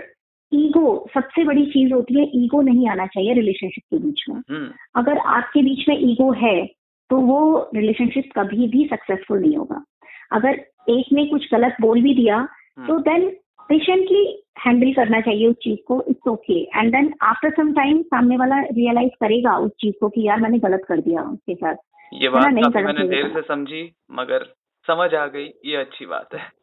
[0.52, 4.70] ईगो सबसे बड़ी चीज़ होती है ईगो नहीं आना चाहिए रिलेशनशिप के बीच में। हम्म।
[4.96, 6.66] अगर आपके बीच में ईगो है
[7.10, 9.84] तो वो रिलेशनशिप कभी भी सक्सेसफुल नहीं होगा।
[10.32, 10.60] अगर
[10.90, 13.30] एक ने कुछ गलत बोल भी दिया तो हम्म देन
[13.70, 18.38] पेशेंटली हैंडल करना चाहिए उस चीज़ को it's okay and then after some time सामने
[18.38, 21.76] वाला रियलाइज़ करेगा उस चीज़ को कि यार मैंने गलत कर दिया उसके साथ।
[22.14, 24.46] ये बात नहीं मैंने देर से समझी मगर
[24.88, 26.59] समझ आ गई ये अच्छी बात है।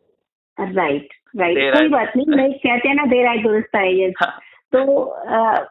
[0.58, 4.12] राइट राइट कोई बात नहीं लाइक कहते हैं ना देर आए दुरुस्त आए.
[4.22, 4.38] हाँ,
[4.72, 5.02] तो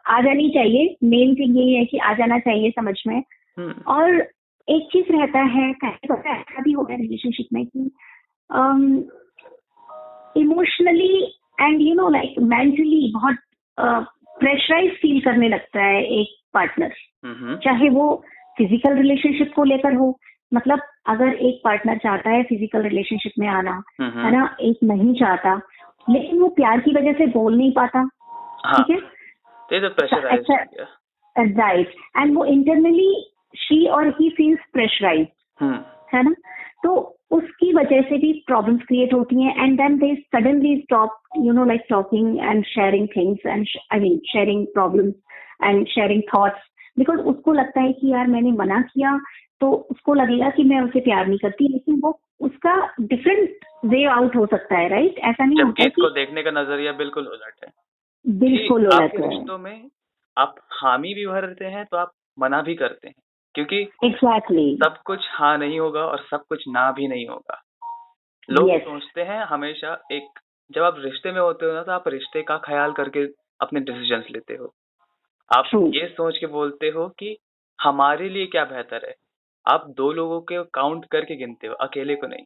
[0.08, 3.22] आ जानी चाहिए। मेन थिंग यही है कि आ जाना चाहिए समझ में।
[3.58, 4.20] हम्म। और
[4.68, 7.90] एक चीज़ रहता है कहीं पता है ऐसा भी हो गया रिलेशनशिप में कि
[10.40, 11.24] emotionally
[11.60, 13.36] and you know like mentally बहुत
[14.40, 16.92] प्रेशराइज फील करने लगता है एक पार्टनर
[17.24, 18.24] हम्म। चाहे वो
[18.58, 20.18] फ़िज़िकल रिलेशनशिप को लेकर हो
[20.52, 25.54] मतलब अगर एक पार्टनर चाहता है फ़िज़िकल रिलेशनशिप में आना है ना एक नहीं चाहता
[26.10, 29.00] लेकिन वो प्यार की वजह से बोल नहीं पाता हाँ। ठीक है?
[29.70, 33.10] प्रेशराइज अच्छा- राइट एंड वो इंटरनली
[33.54, 35.26] शी और ही फील्स प्रेशराइज
[36.14, 36.34] है ना?
[36.84, 36.94] तो
[37.30, 41.64] उसकी वजह से भी प्रॉब्लम्स क्रिएट होती हैं and then they suddenly stop you know
[41.64, 45.14] like talking and sharing things and I mean sharing problems
[45.64, 49.20] and sharing thoughts because उसको लगता है कि यार मैंने मना किया
[49.60, 54.36] तो उसको लगेगा कि मैं उसे प्यार नहीं करती लेकिन वो उसका डिफरेंट वे आउट
[54.36, 57.70] हो सकता है राइट ऐसा नहीं होता इसको देखने का नज़रिया बिल्कुल उलट है।
[58.26, 59.88] बिल्कुल उलट है। रिश्तों में
[60.38, 63.14] आप हामी भी भरते हैं तो आप मना भी करते हैं।
[63.54, 67.62] क्योंकि एग्जैक्टली सब कुछ हाँ नहीं होगा और सब कुछ ना भी नहीं होगा।
[68.50, 68.80] लोग Yes.
[68.80, 70.28] सोचते हैं हमेशा एक
[70.72, 73.26] जब आप रिश्ते में होते हो ना तो आप रिश्ते का ख्याल करके
[73.60, 74.74] अपने डिसीज़न लेते हो।
[75.50, 75.94] आप True.
[75.94, 77.36] ये सोच के बोलते हो कि
[77.78, 79.14] हमारे लिए क्या बेहतर है
[79.66, 82.44] आप दो लोगों के काउंट करके गिनते हो अकेले को नहीं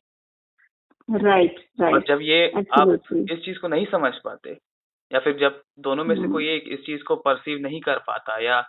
[1.09, 3.23] राइट right, right, और जब ये absolutely.
[3.23, 4.59] आप इस चीज़ को नहीं समझ पाते
[5.13, 7.99] या फिर जब दोनों में से हम्म। कोई एक इस चीज़ को परसीव नहीं कर
[7.99, 8.61] पाता या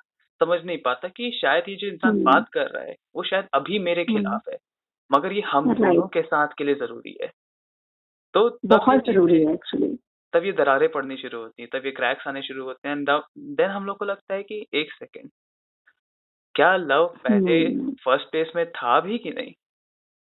[0.41, 3.48] समझ नहीं पाता कि शायद ये जो इंसान हम्म। बात कर रहा है वो शायद
[3.54, 4.58] अभी मेरे हम्म। खिलाफ है
[5.12, 5.74] मगर ये हम.
[5.74, 7.32] दोनों के साथ के लिए ज़रूरी है
[8.34, 9.98] तो बहुत ज़रूरी है एक्चुअली
[10.34, 13.70] तब ये दरारें पड़नी शुरू होती हैं तब ये क्रैक्स आने शुरू होते हैं देन
[13.70, 15.30] हम लोग को लगता है कि एक सेकेंड
[16.56, 19.54] क्या लव पहले हम्म। फ़र्स्ट प्लेस में था भी कि नहीं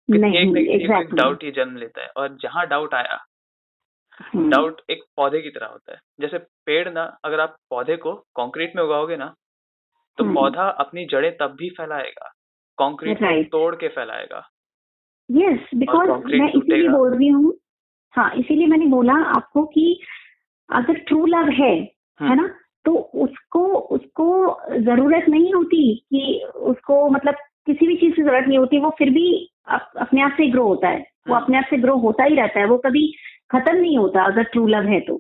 [0.09, 3.17] एक न डाउट ये जन्म लेता है और जहाँ डाउट आया
[4.35, 8.75] डाउट एक पौधे की तरह होता है जैसे पेड़ ना अगर आप पौधे को कंक्रीट
[8.75, 9.33] में उगाओगे ना
[10.17, 12.33] तो हम्म। पौधा अपनी जड़ें तब भी फैलाएगा
[12.77, 13.45] कंक्रीट Right.
[13.51, 14.47] तोड़ के फैलाएगा
[15.29, 17.53] यस बिकॉज़ मैं इसीलिए बोल रही हूँ
[18.13, 19.99] हाँ इसीलिए मैंने बोला आपको कि
[20.69, 21.73] अगर ट्रू लव है
[22.19, 22.47] हम्म। है ना
[22.85, 24.27] तो उसको उसको
[24.79, 26.23] ज़रूरत नहीं होती कि
[26.67, 27.35] उसको मतलब
[27.67, 29.27] किसी भी चीज़ की ज़रूरत नहीं होती वो फिर भी
[29.67, 32.35] अप, अपने आप से ग्रो होता है वो हम्म। अपने आप से ग्रो होता ही
[32.35, 33.07] रहता है वो कभी
[33.51, 35.15] खत्म नहीं होता अगर ट्रू लव है तो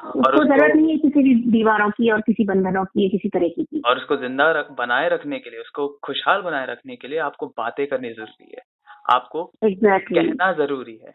[0.00, 3.82] उसको ज़रूरत नहीं है किसी भी दीवारों की और किसी बंधनों की किसी तरह की
[3.86, 7.46] और उसको ज़िंदा रख, बनाए रखने के लिए उसको खुशहाल बनाए रखने के लिए आपको
[7.56, 8.62] बातें करनी ज़रूरी है
[9.10, 10.16] आपको exactly.
[10.18, 11.14] कहना ज़रूरी है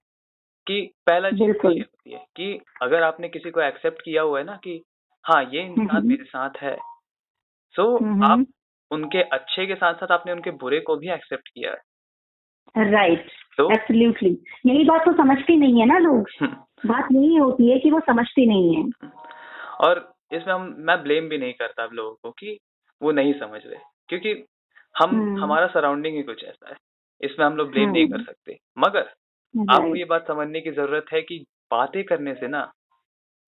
[0.67, 4.39] कि पहला चीज़ तो ये होती है कि अगर आपने किसी को एक्सेप्ट किया हुआ
[4.39, 4.84] है ना कि
[5.23, 6.78] हाँ ये इंसान मेरे साथ है।
[7.75, 8.45] सो आप
[8.91, 11.78] उनके अच्छे के साथ साथ आपने उनके बुरे को भी एक्सेप्ट किया है।
[12.91, 16.28] राइट एब्सोल्युटली यही बात तो समझती नहीं है ना लोग।
[16.86, 19.10] बात यही होती है कि वो समझती नहीं है।
[19.82, 22.60] और इसमें हम मैं ब्लेम भी नहीं करता अब लोगों को कि
[23.01, 24.32] वो नहीं समझ रहे। क्योंकि
[25.01, 26.75] हम हम्म। हमारा सराउंडिंग ही कुछ ऐसा है।
[27.21, 29.13] इसमें हम लोग ब्लेम नहीं कर हम्म। सकते। मगर
[29.60, 32.74] आपको ये बात समझने की ज़रूरत है कि बातें करने से ना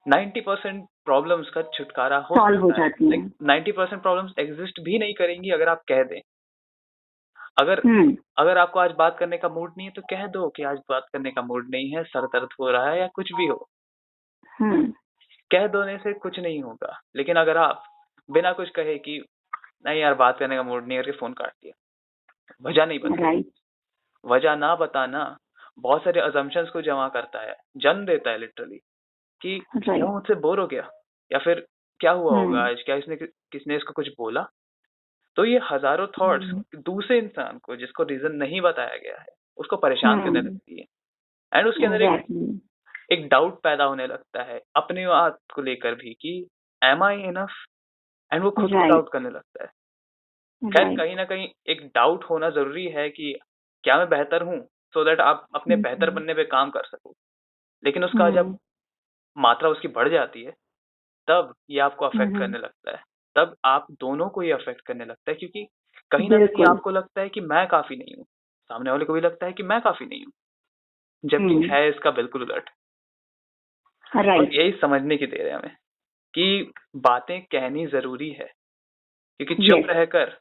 [0.08, 5.00] नाइन्टी परसेंट प्रॉब्लम का छुटकारा हो सॉल्व हो जाती है। नाइन्टी परसेंट प्रॉब्लम एग्जिस्ट भी
[5.00, 6.22] नहीं करेंगी अगर आप कह दें।
[7.58, 10.64] अगर हम्म। अगर आपको आज बात करने का मूड नहीं है तो कह दो कि
[10.64, 13.48] आज बात करने का मूड नहीं है सर दर्द हो रहा है या कुछ भी
[13.48, 13.70] हो।
[14.60, 14.94] हम्म।
[15.52, 17.84] कह दोने से कुछ नहीं होगा। लेकिन अगर आप
[18.32, 19.26] बिना कुछ कहे कि
[19.86, 21.74] नहीं यार बात करने का मूड नहीं करके फ़ोन काट दिया।
[22.70, 23.52] वजह नहीं बता।
[24.26, 25.38] वजह ना बताना
[25.80, 28.78] बहुत सारे अजम्पन्स को जमा करता है जन्म देता है लिटरली
[29.42, 30.90] कि क्यों मुझसे बोर हो गया?
[31.32, 31.66] या फिर
[32.00, 32.82] क्या हुआ हम्म। होगा आज?
[32.86, 34.46] क्या इसने किसने इसको कुछ बोला?
[35.36, 39.78] तो ये हज़ारों थॉट्स हम्म। दूसरे इंसान को जिसको रीजन नहीं बताया गया है उसको
[39.78, 40.86] परेशान करने हम्म। लगती है।
[41.52, 42.62] एंड उसके अंदर एक
[43.12, 46.48] एक डाउट पैदा होने लगता है अपने बात को लेकर भी कि
[46.84, 47.52] एम आई इनफ
[48.32, 49.70] एंड वो खुद को डाउट करने लगता है।
[50.62, 53.34] खैर कहीं ना कहीं एक डाउट होना ज़रूरी है कि
[53.84, 54.58] क्या मैं बेहतर हूँ?
[54.98, 57.14] सो दैट आप अपने बेहतर बनने पे काम कर सको।
[57.84, 58.58] लेकिन उसका जब
[59.38, 60.52] मात्रा उसकी बढ़ जाती है
[61.28, 63.04] तब ये आपको अफेक्ट करने लगता है।
[63.36, 65.68] तब आप दोनों को ये अफेक्ट करने लगता है क्योंकि
[66.12, 68.26] कहीं ना कहीं आपको लगता है कि मैं काफ़ी नहीं हूँ।
[68.70, 70.34] सामने वाले को भी लगता है कि मैं काफ़ी नहीं हूँ
[71.26, 72.70] जबकि हम्म। है इसका बिल्कुल उलट
[74.16, 74.54] right.
[74.54, 75.76] यही समझने की देर है हमें
[76.34, 78.52] कि बातें कहनी ज़रूरी है
[79.40, 80.38] क्योंकि चुप रहकर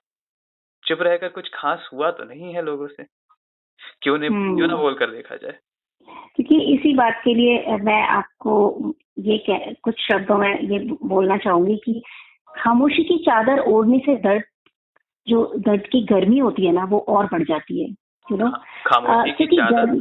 [0.84, 3.02] चुप रहकर कुछ खास हुआ तो नहीं है लोगों से।
[4.02, 5.54] क्यों नहीं क्यों ना। बोल कर देखा जाए।
[6.36, 11.76] क्योंकि इसी बात के लिए मैं आपको ये कह, कुछ शब्दों में ये बोलना चाहूँगी
[11.84, 12.02] कि
[12.54, 14.42] खामोशी की चादर ओढ़ने से दर्द
[15.26, 17.88] जो दर्द की गर्मी होती है ना वो और बढ़ जाती है
[18.26, 18.50] यू नो
[18.86, 20.00] खामोशी की चादर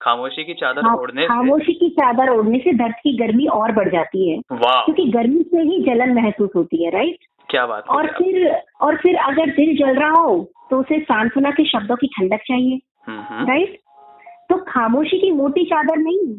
[0.00, 4.30] खामोशी की चादर ओढ़ने खामोशी की चादर ओढ़ने से दर्द की गर्मी और बढ़ जाती
[4.30, 8.48] है। क्योंकि गर्मी से ही जलन महसूस होती है राइट क्या बात और फिर
[8.80, 10.36] और फिर अगर दिल जल रहा हो
[10.70, 13.78] तो उसे सांत्वना के शब्दों की ठंडक चाहिए। राइट
[14.50, 16.38] तो खामोशी की मोटी चादर नहीं।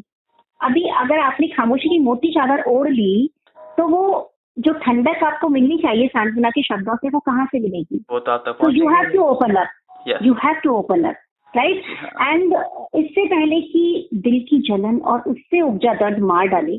[0.60, 3.30] अभी अगर आपने खामोशी की मोटी चादर ओढ़ ली
[3.78, 7.98] तो वो जो ठंडक आपको मिलनी चाहिए सांत्वना के शब्दों से वो कहाँ से मिलेगी?
[8.08, 11.16] तो you have to open up you have to open up
[11.54, 11.84] right
[12.22, 12.54] and
[12.96, 16.78] इससे पहले कि दिल की जलन और उससे उपजा दर्द मार डाले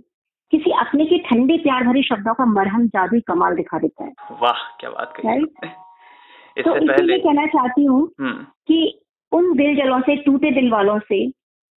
[0.51, 4.67] किसी अपने के ठंडे प्यार भरे शब्दों का मरहम जादू कमाल दिखा देता है। वाह
[4.79, 5.73] क्या बात कही राइट
[6.57, 8.77] तो इसलिए कहना चाहती हूँ हम्म। कि
[9.35, 11.25] उन दिल जलों से टूटे दिल वालों से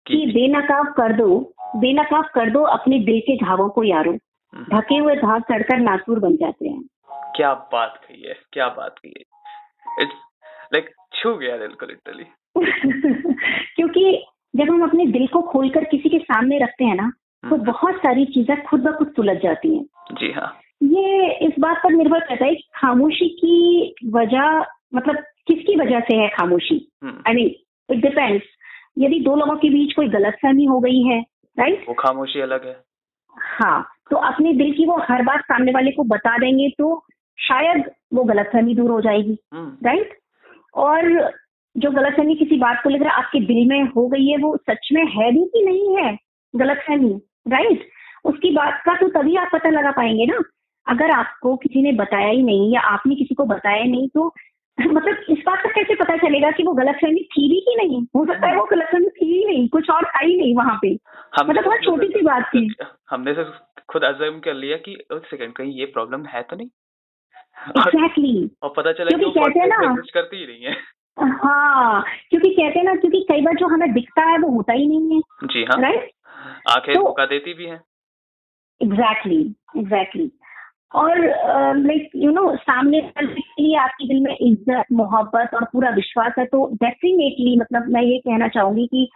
[0.06, 1.28] कि बेनकाब कर दो
[1.76, 6.20] बेनकाब कर दो अपने दिल के घावों को यारो। हम्म। ढके हुए घाव चढ़कर नासूर
[6.20, 6.82] बन जाते हैं।
[7.36, 10.16] क्या बात कही है क्या बात कही है। इट्स
[10.74, 12.26] लाइक छू गया दिल को लिटरली
[13.76, 17.12] क्योंकि जब हम अपने दिल को खोलकर किसी के सामने रखते हैं ना
[17.44, 20.52] तो हम्म। बहुत सारी चीज़ें खुद ब खुद सुलझ जाती हैं। जी हाँ।
[20.84, 24.60] ये इस बात पर निर्भर करता है खामोशी की वजह
[24.96, 26.78] मतलब किसकी वजह से है खामोशी?
[27.06, 27.56] आई मीन
[27.90, 28.44] इट डिपेंड्स
[29.00, 31.20] यदि दो लोगों के बीच कोई गलतफहमी हो गई है
[31.58, 32.78] राइट वो खामोशी अलग है।
[33.38, 37.04] हाँ तो अपने दिल की वो हर बात सामने वाले को बता देंगे तो
[37.40, 41.34] शायद वो गलतफहमी दूर हो जाएगी राइट हम्म। और
[41.76, 45.04] जो गलतफहमी किसी बात को लेकर आपके दिल में हो गई है वो सच में
[45.08, 46.18] है भी कि नहीं है?
[46.54, 47.14] गलतफहमी
[47.48, 47.88] राइट
[48.26, 50.42] उसकी बात का तो तभी आप पता लगा पाएँगे ना।
[50.88, 54.34] अगर आपको किसी ने बताया ही नहीं या आपने किसी को बताया नहीं तो
[54.80, 58.02] मतलब इस बात का कैसे पता चलेगा कि वो गलत फहमी थी भी कि नहीं?
[58.16, 60.80] हो सकता है वो गलत फहमी थी ही नहीं कुछ और था ही नहीं वहाँ
[60.82, 60.94] पे।
[61.46, 62.68] मतलब बहुत छोटी सी बात थी।
[63.10, 63.44] हमने से
[63.90, 66.68] खुद अजम कर लिया कि एक सेकंड कहीं ये प्रॉब्लम है तो नहीं?
[67.68, 68.64] Exactly exactly.
[68.64, 70.76] और पता चला कि कहते हैं ना करती ही नहीं है।
[71.18, 74.88] हाँ क्योंकि कहते हैं ना क्योंकि कई बार जो हमें दिखता है वो होता ही
[74.88, 76.12] नहीं है। जी हाँ। राइट
[76.70, 77.80] आँखें तो, धोखा देती भी है।
[78.82, 79.40] एग्जैक्टली
[79.78, 80.32] एग्जैक्टली
[80.96, 81.20] और
[81.78, 86.34] लाइक यू नो सामने वाले के लिए आपके दिल में इज़्ज़त मोहब्बत और पूरा विश्वास
[86.40, 89.10] है तो डेफिनेटली मतलब मैं ये कहना चाहूँगी कि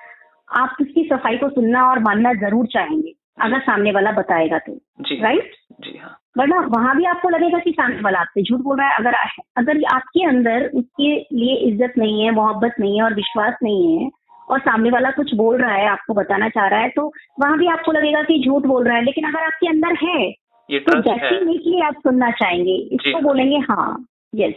[0.50, 4.74] आप उसकी सफ़ाई को सुनना और मानना ज़रूर चाहेंगे अगर सामने वाला बताएगा तो
[5.22, 8.88] राइट जी हाँ। वरना वहाँ भी आपको लगेगा कि सामने वाला आपसे झूठ बोल रहा
[8.88, 9.16] है अगर
[9.58, 14.10] अगर आपके अंदर उसके लिए इज़्ज़त नहीं है मोहब्बत नहीं है और विश्वास नहीं है
[14.48, 17.68] और सामने वाला कुछ बोल रहा है आपको बताना चाह रहा है तो वहाँ भी
[17.68, 20.32] आपको लगेगा कि झूठ बोल रहा है लेकिन अगर आपके अंदर है
[20.70, 24.56] ये तो ट्रस्ट है। डेफिनेटली आप सुनना चाहेंगे इसको बोलेंगे हाँ यस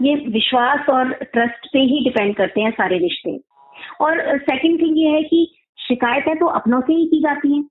[0.00, 3.38] ये विश्वास और ट्रस्ट पे ही डिपेंड करते हैं सारे रिश्ते।
[4.00, 5.46] और सेकंड थिंग ये है कि
[5.78, 7.62] शिकायतें तो अपनों से ही की जाती हैं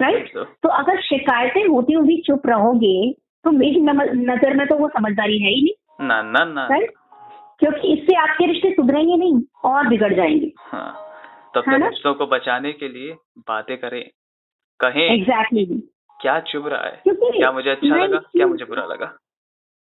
[0.00, 3.12] राइट तो तो अगर शिकायतें होती हुई भी चुप रहोगे
[3.44, 6.90] तो मेरी नज़र में तो वो समझदारी है ही नहीं ना ना ना। राइट
[7.60, 10.90] क्योंकि इससे आपके रिश्ते सुधरेंगे नहीं और बिगड़ जाएँगे। हाँ
[11.54, 11.88] तब है तक ना?
[11.88, 13.12] रिश्तों को बचाने के लिए
[13.48, 14.02] बातें करें
[14.80, 15.64] कहें। एग्जैक्टली
[16.20, 17.02] क्या चुभ रहा है?
[17.08, 18.18] क्या मुझे अच्छा लगा?
[18.32, 19.12] क्या मुझे बुरा लगा?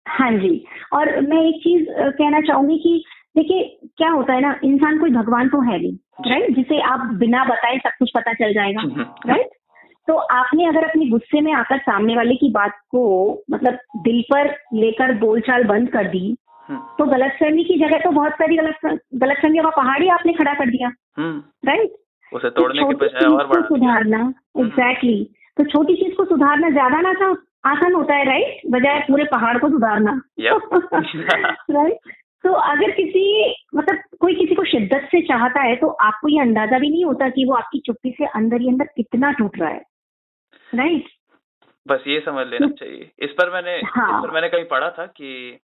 [0.05, 0.53] हाँ जी
[0.93, 3.03] और मैं एक चीज़ कहना चाहूँगी कि
[3.37, 3.63] देखिए
[3.97, 7.77] क्या होता है ना इंसान कोई भगवान तो है नहीं राइट जिसे आप बिना बताए
[7.77, 8.83] सब कुछ पता चल जाएगा
[9.27, 9.49] राइट
[10.07, 13.01] तो आपने अगर अपने गुस्से में आकर सामने वाले की बात को
[13.51, 16.25] मतलब दिल पर लेकर बोलचाल बंद कर दी
[16.69, 20.69] हम्म, तो गलतफहमी की जगह तो बहुत सारी गलत गलतफहमियों का पहाड़ आपने खड़ा कर
[20.69, 21.95] दिया हम्म, राइट
[22.31, 24.21] उसे तो तोड़ने के बजाय और। सुधारना
[24.59, 25.19] एग्जैक्टली
[25.57, 27.29] तो छोटी चीज़ को सुधारना ज़्यादा ना था
[27.71, 30.21] आसान होता है राइट बजाय पूरे पहाड़ को सुधारना।
[31.71, 32.13] राइट
[32.43, 36.79] तो अगर किसी मतलब कोई किसी को शिद्दत से चाहता है तो आपको ये अंदाज़ा
[36.79, 39.81] भी नहीं होता कि वो आपकी चुप्पी से अंदर ही अंदर कितना टूट रहा है।
[40.75, 41.05] राइट
[41.87, 45.05] बस ये समझ लेना चाहिए। इस पर मैंने हाँ। इस पर मैंने कहीं पढ़ा था
[45.05, 45.59] कि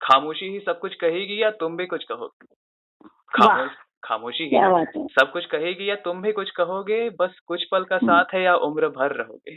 [0.00, 2.46] खामोशी ही सब कुछ कहेगी या तुम भी कुछ कहोगे?
[3.28, 3.70] खामोश
[4.04, 8.34] खामोशी ही सब कुछ कहेगी या तुम भी कुछ कहोगे बस कुछ पल का साथ
[8.34, 9.54] है या उम्र भर रहोगे।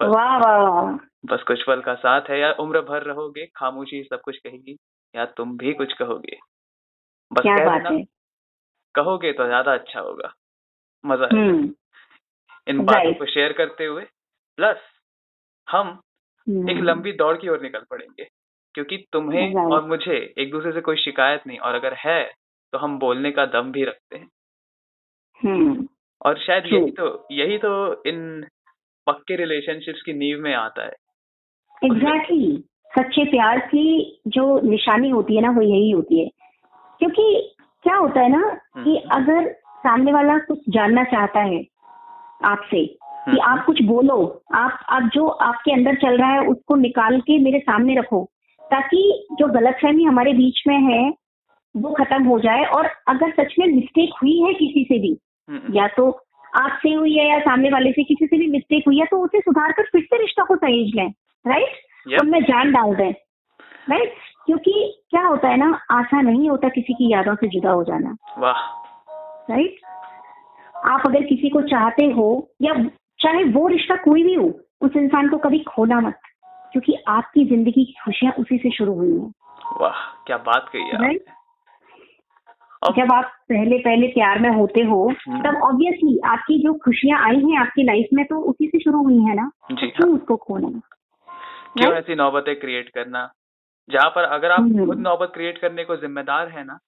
[0.00, 0.92] बस। वाह वाह
[1.26, 4.76] बस कुछ पल का साथ है या उम्र भर रहोगे खामोशी सब कुछ कहेगी
[5.14, 6.38] या तुम भी कुछ कहोगे।
[7.32, 8.02] बस क्या बात है।
[8.94, 10.32] कहोगे तो ज़्यादा अच्छा होगा।
[11.04, 11.72] मज़ा आएगा हम्म।
[12.66, 14.04] इन बातों को शेयर करते हुए
[14.58, 14.80] प्लस
[15.68, 15.88] हम
[16.46, 18.28] हम्म, एक लंबी दौड़ की ओर निकल पड़ेंगे
[18.74, 22.20] क्योंकि तुम्हें और मुझे एक दूसरे से कोई शिकायत नहीं और अगर है
[22.72, 24.28] तो हम बोलने का दम भी रखते हैं।
[25.44, 25.88] हम्म।
[26.26, 26.74] और शायद True.
[26.74, 28.46] यही तो यही तो इन
[29.06, 30.92] पक्के रिलेशनशिप्स की नींव में आता है।
[31.84, 32.68] Exactly exactly.
[32.98, 36.28] सच्चे प्यार की जो निशानी होती है ना वो यही होती है।
[36.98, 41.64] क्योंकि क्या होता है ना कि अगर सामने वाला कुछ जानना चाहता है
[42.44, 42.98] आपसे कि
[43.30, 47.38] हम्म, आप कुछ बोलो आप आप जो आपके अंदर चल रहा है उसको निकाल के
[47.38, 48.30] मेरे सामने रखो
[48.62, 51.10] ताकि जो गलतफहमी हमारे बीच में है
[51.74, 55.16] वो खत्म हो जाए और अगर सच में मिस्टेक हुई है किसी से भी
[55.48, 56.10] हम्म, या तो
[56.56, 59.40] आपसे हुई है या सामने वाले से किसी से भी मिस्टेक हुई है तो उसे
[59.40, 61.08] सुधार कर फिर से रिश्ता को सहेज लें
[61.44, 62.20] राइट.
[62.20, 63.10] उनमें जान डाल दें
[63.90, 64.14] राइट
[64.46, 64.72] क्योंकि
[65.10, 68.60] क्या होता है ना आसान नहीं होता किसी की यादों से जुदा हो जाना। वाह।
[69.50, 69.80] राइट
[70.86, 72.26] आप अगर किसी को चाहते हो
[72.62, 72.74] या
[73.20, 76.18] चाहे वो रिश्ता कोई भी हो उस इंसान को कभी खोना मत
[76.72, 79.32] क्योंकि आपकी ज़िंदगी की खुशियाँ उसी से शुरू हुई हैं।
[79.80, 81.14] वाह क्या बात कही है
[82.82, 87.36] जब आप पहले पहले प्यार में होते हो हम्म। तब ऑब्वियसली आपकी जो खुशियाँ आई
[87.36, 89.50] हैं आपकी लाइफ में तो उसी से शुरू हुई है ना?
[89.72, 90.80] जी। हाँ क्यों उसको खोना?
[91.78, 93.32] क्यों ऐसी नौबतें क्रिएट करना?
[93.90, 96.78] जहाँ पर अगर आप हम्म। खुद नौबत क्रिएट करने को जिम्मेदार है ना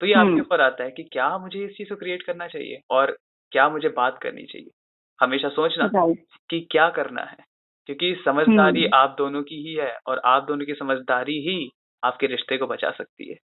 [0.00, 2.46] तो ये हम्म। आपके ऊपर आता है कि क्या मुझे इस चीज़ को क्रिएट करना
[2.46, 3.16] चाहिए और
[3.52, 4.70] क्या मुझे बात करनी चाहिए?
[5.20, 5.90] हमेशा सोचना
[6.50, 7.36] कि क्या करना है?
[7.86, 11.70] क्योंकि समझदारी हम्म। आप दोनों की ही है और आप दोनों की समझदारी ही
[12.04, 13.36] आपके रिश्ते को बचा सकती है।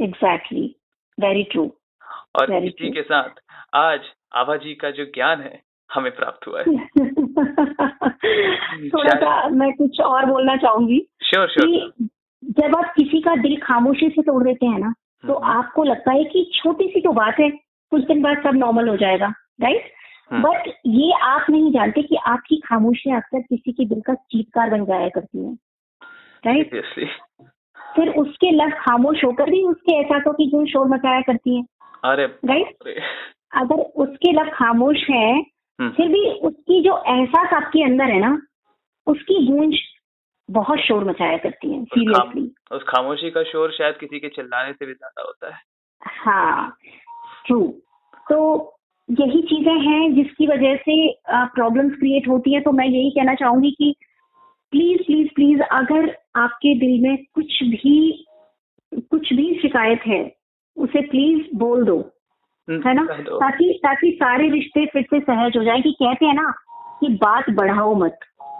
[0.00, 0.64] एग्जैक्टली
[1.18, 1.64] वेरी ट्रू
[2.36, 2.94] और Very इसी true.
[2.94, 3.40] के साथ
[3.74, 4.00] आज
[4.34, 5.60] आभा जी का जो ज्ञान है
[5.90, 6.64] हमें प्राप्त हुआ है
[8.88, 12.08] थोड़ा सा मैं कुछ और बोलना चाहूँगी श्योर श्योर कि
[12.60, 14.92] जब आप किसी का दिल खामोशी से तोड़ देते हैं ना
[15.26, 17.50] तो हम्म। आपको लगता है कि छोटी सी तो बात है
[17.92, 19.26] कुछ दिन बाद सब नॉर्मल हो जाएगा
[19.60, 19.92] राइट
[20.32, 24.70] हम्म। बट ये आप नहीं जानते कि आपकी खामोशी अक्सर किसी के दिल का चीतकार
[24.70, 25.52] बन जाया करती है
[26.44, 26.74] राइट.
[27.96, 31.62] फिर उसके लफ्ज खामोश होकर भी उसके एहसासों की जो शोर मचाया करती है।
[32.04, 32.88] अरे राइट
[33.54, 35.46] अगर उसके लफ्ज खामोश हैं
[35.78, 38.38] हम्म। फिर भी उसकी जो एहसास आपके अंदर है ना
[39.06, 39.78] उसकी गूंज
[40.50, 44.72] बहुत शोर मचाया करती है खाम- सीरियसली उस खामोशी का शोर शायद किसी के चिल्लाने
[44.72, 45.60] से भी ज़्यादा होता है।
[46.02, 46.76] हाँ
[47.46, 47.62] ट्रू
[48.30, 48.38] तो
[49.10, 50.96] यही चीज़ें हैं जिसकी वजह से
[51.30, 53.94] प्रॉब्लम्स क्रिएट होती है। तो मैं यही कहना चाहूँगी कि
[54.72, 58.26] प्लीज़ प्लीज़ प्लीज़ अगर आपके दिल में कुछ भी
[59.10, 60.22] कुछ भी शिकायत है
[60.76, 63.04] उसे प्लीज़ बोल दो हम्म, है ना?
[63.04, 66.52] ताकि ताकि सारे रिश्ते फिर से सहज हो जाए कि कहते हैं ना
[67.00, 68.18] कि बात बढ़ाओ मत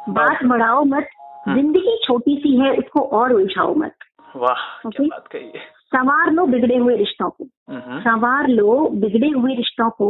[0.08, 1.08] बात बढ़ाओ मत
[1.46, 3.94] हम्म। ज़िंदगी छोटी सी है उसको और उलझाओ मत।
[4.36, 5.06] वाह Okay.
[5.10, 5.64] बात कही है।
[5.94, 10.08] संवार लो बिगड़े हुए रिश्तों को। हम्म, संवार लो बिगड़े हुए रिश्तों को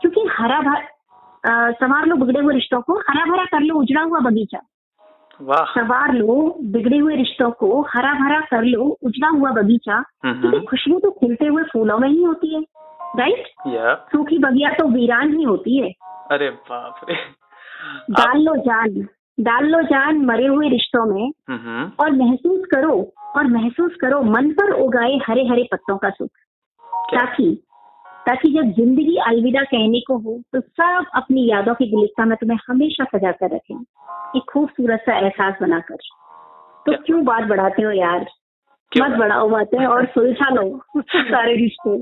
[0.00, 4.18] क्योंकि हरा भरा संवार लो बिगड़े हुए रिश्तों को हरा भरा कर लो उजड़ा हुआ
[4.20, 4.58] बगीचा।
[5.42, 10.98] संवार लो बिगड़े हुए रिश्तों को हरा भरा कर लो उजला हुआ बगीचा। क्योंकि खुशबू
[10.98, 12.60] तो खिलते हुए फूलों में ही होती है
[13.18, 13.46] राइट
[14.12, 15.90] सूखी बगिया तो वीरान ही होती है।
[16.30, 17.14] अरे बाप रे।
[18.10, 19.06] डाल लो जान
[19.40, 21.30] डाल लो जान मरे हुए रिश्तों में।
[22.00, 26.30] और महसूस करो और महसूस करो मन पर उगाए हरे हरे पत्तों का सुख।
[27.14, 27.46] ताकि
[28.26, 32.58] ताकि जब ज़िंदगी अलविदा कहने को हो तो सब अपनी यादों की गुलिस्ता में तुम्हें
[32.68, 33.74] हमेशा सजा कर रखें
[34.36, 35.96] एक खूबसूरत सा एहसास बनाकर।
[36.86, 38.26] तो क्यों बात बढ़ाते हो यार?
[38.92, 41.96] मत बढ़ाओ बातें और सुलझा लो सारे रिश्ते।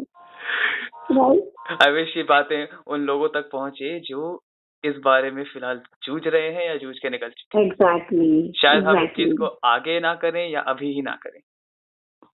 [1.84, 4.40] आई विश ये बातें उन लोगों तक पहुँचे जो
[4.84, 8.84] इस बारे में फ़िलहाल जूझ रहे हैं या जूझ के निकल चुके हैं। एग्जैक्टली शायद
[8.84, 11.40] हम इस चीज़ को आगे ना करें या अभी ही ना करें।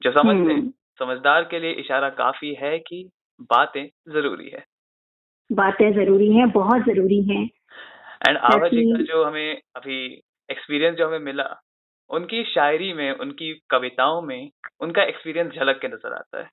[0.02, 3.08] जो समझते हैं हम्म। समझदार के लिए इशारा काफ़ी है कि
[3.40, 4.64] बातें ज़रूरी है।
[5.52, 7.44] बातें ज़रूरी हैं बहुत ज़रूरी हैं।
[8.28, 11.62] एंड आभा जी का जो हमें अभी एक्सपीरियंस जो हमें मिला
[12.10, 16.46] उनकी शायरी में उनकी कविताओं में उनका एक्सपीरियंस झलक के नज़र आता है।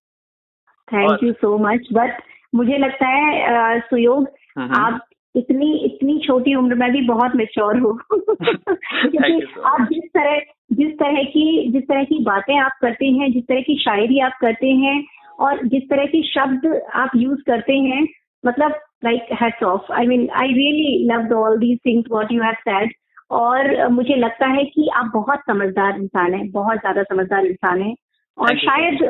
[0.87, 2.21] Thank you so much but
[2.55, 4.27] मुझे लगता है सुयोग
[4.57, 10.03] हम्म। आप इतनी इतनी छोटी उम्र में भी बहुत मेच्योर हो। क्योंकि so आप जिस
[10.03, 10.39] तरह
[10.71, 14.37] जिस तरह की जिस तरह की बातें आप करते हैं जिस तरह की शायरी आप
[14.41, 15.03] करते हैं
[15.39, 16.65] और जिस तरह के शब्द
[16.95, 18.05] आप यूज़ करते हैं
[18.43, 22.55] मतलब like hats off I mean I really love all these things what you have
[22.61, 22.93] said
[23.31, 27.95] और मुझे लगता है कि आप बहुत समझदार इंसान हैं बहुत ज़्यादा समझदार इंसान हैं।
[28.37, 29.03] और शायद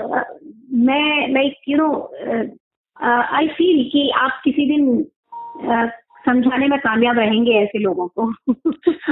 [0.88, 1.90] मैं like you know
[2.98, 5.04] I feel कि आप किसी दिन
[6.26, 8.30] समझाने में कामयाब रहेंगे ऐसे लोगों को।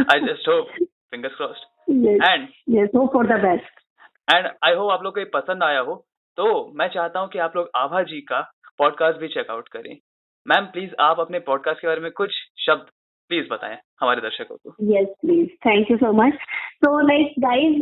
[0.03, 0.68] I just hope
[1.11, 2.47] fingers crossed and
[2.78, 3.82] yes hope for the best
[4.28, 5.95] and I hope आप लोग को ये पसंद आया हो।
[6.38, 8.39] तो मैं चाहता हूँ कि आप लोग आभा जी का
[8.77, 9.95] पॉडकास्ट भी चेकआउट करें।
[10.47, 12.88] मैम प्लीज़ आप अपने पॉडकास्ट के बारे में कुछ शब्द
[13.29, 16.34] प्लीज़ बताएँ हमारे दर्शकों को। Yes please thank you so much
[16.84, 17.75] तो लाइक गाइस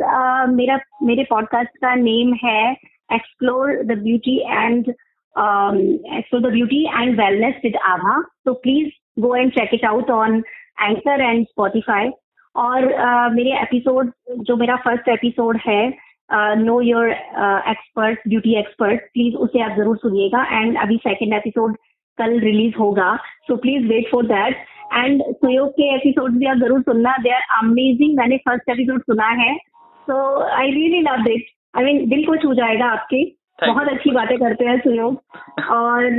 [0.50, 2.72] मेरा मेरे पॉडकास्ट का नेम है
[3.14, 9.52] explore the beauty and explore the beauty and wellness with Aabha तो please go and
[9.52, 10.44] check it out on
[10.82, 12.12] Anchor and Spotify
[12.56, 16.11] और uh, मेरे episode जो मेरा फ़र्स्ट एपिसोड है
[16.58, 21.76] know your expert beauty expert please उसे आप ज़रूर सुनिएगा। एंड अभी सेकेंड एपिसोड
[22.18, 23.16] कल रिलीज़ होगा।
[23.48, 27.42] So please wait for that and Suyog के एपिसोड भी आप ज़रूर सुनना। दे आर
[27.58, 29.56] अमेजिंग मैंने फ़र्स्ट एपिसोड सुना है।
[30.08, 31.46] So I really love it
[31.78, 33.24] I mean दिल को छू जाएगा आपके।
[33.60, 36.10] बहुत अच्छी बातें करते हैं सुयोग और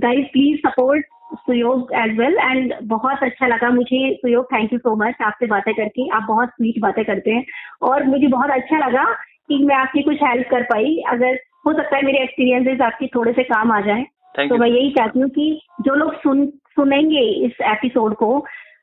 [0.00, 4.94] guys please support Suyog as well and बहुत अच्छा लगा मुझे। सुयोग थैंक यू सो
[4.96, 7.44] मच आपसे बातें करके। आप बहुत स्वीट बातें करते हैं।
[7.82, 9.04] और मुझे बहुत अच्छा लगा
[9.48, 13.32] कि मैं आपकी कुछ हेल्प कर पाई। अगर हो सकता है मेरे एक्सपीरियंसेस आपके थोड़े
[13.32, 14.04] से काम आ जाए।
[14.38, 18.36] तो मैं यही चाहती हूँ कि जो लोग सुन सुनेंगे इस एपिसोड को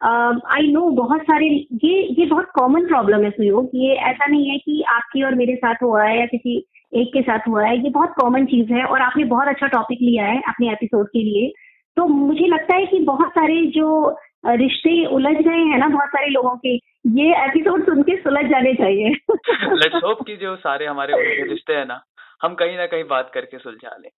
[0.03, 1.47] आई uh, नो बहुत सारे
[1.83, 5.55] ये ये बहुत कॉमन प्रॉब्लम है सुयोग ये ऐसा नहीं है कि आपकी और मेरे
[5.55, 6.55] साथ हुआ है या किसी
[6.93, 9.99] एक के साथ हुआ है। ये बहुत कॉमन चीज़ है और आपने बहुत अच्छा टॉपिक
[10.01, 11.51] लिया है अपने एपिसोड के लिए।
[11.97, 16.29] तो मुझे लगता है कि बहुत सारे जो रिश्ते उलझ गए हैं ना बहुत सारे
[16.29, 19.09] लोगों के ये एपिसोड सुन के सुलझ जाने चाहिए।
[19.75, 22.03] लेट्स होप कि जो सारे हमारे रिश्ते हैं ना
[22.43, 24.09] हम कहीं ना कहीं बात करके सुलझा लें।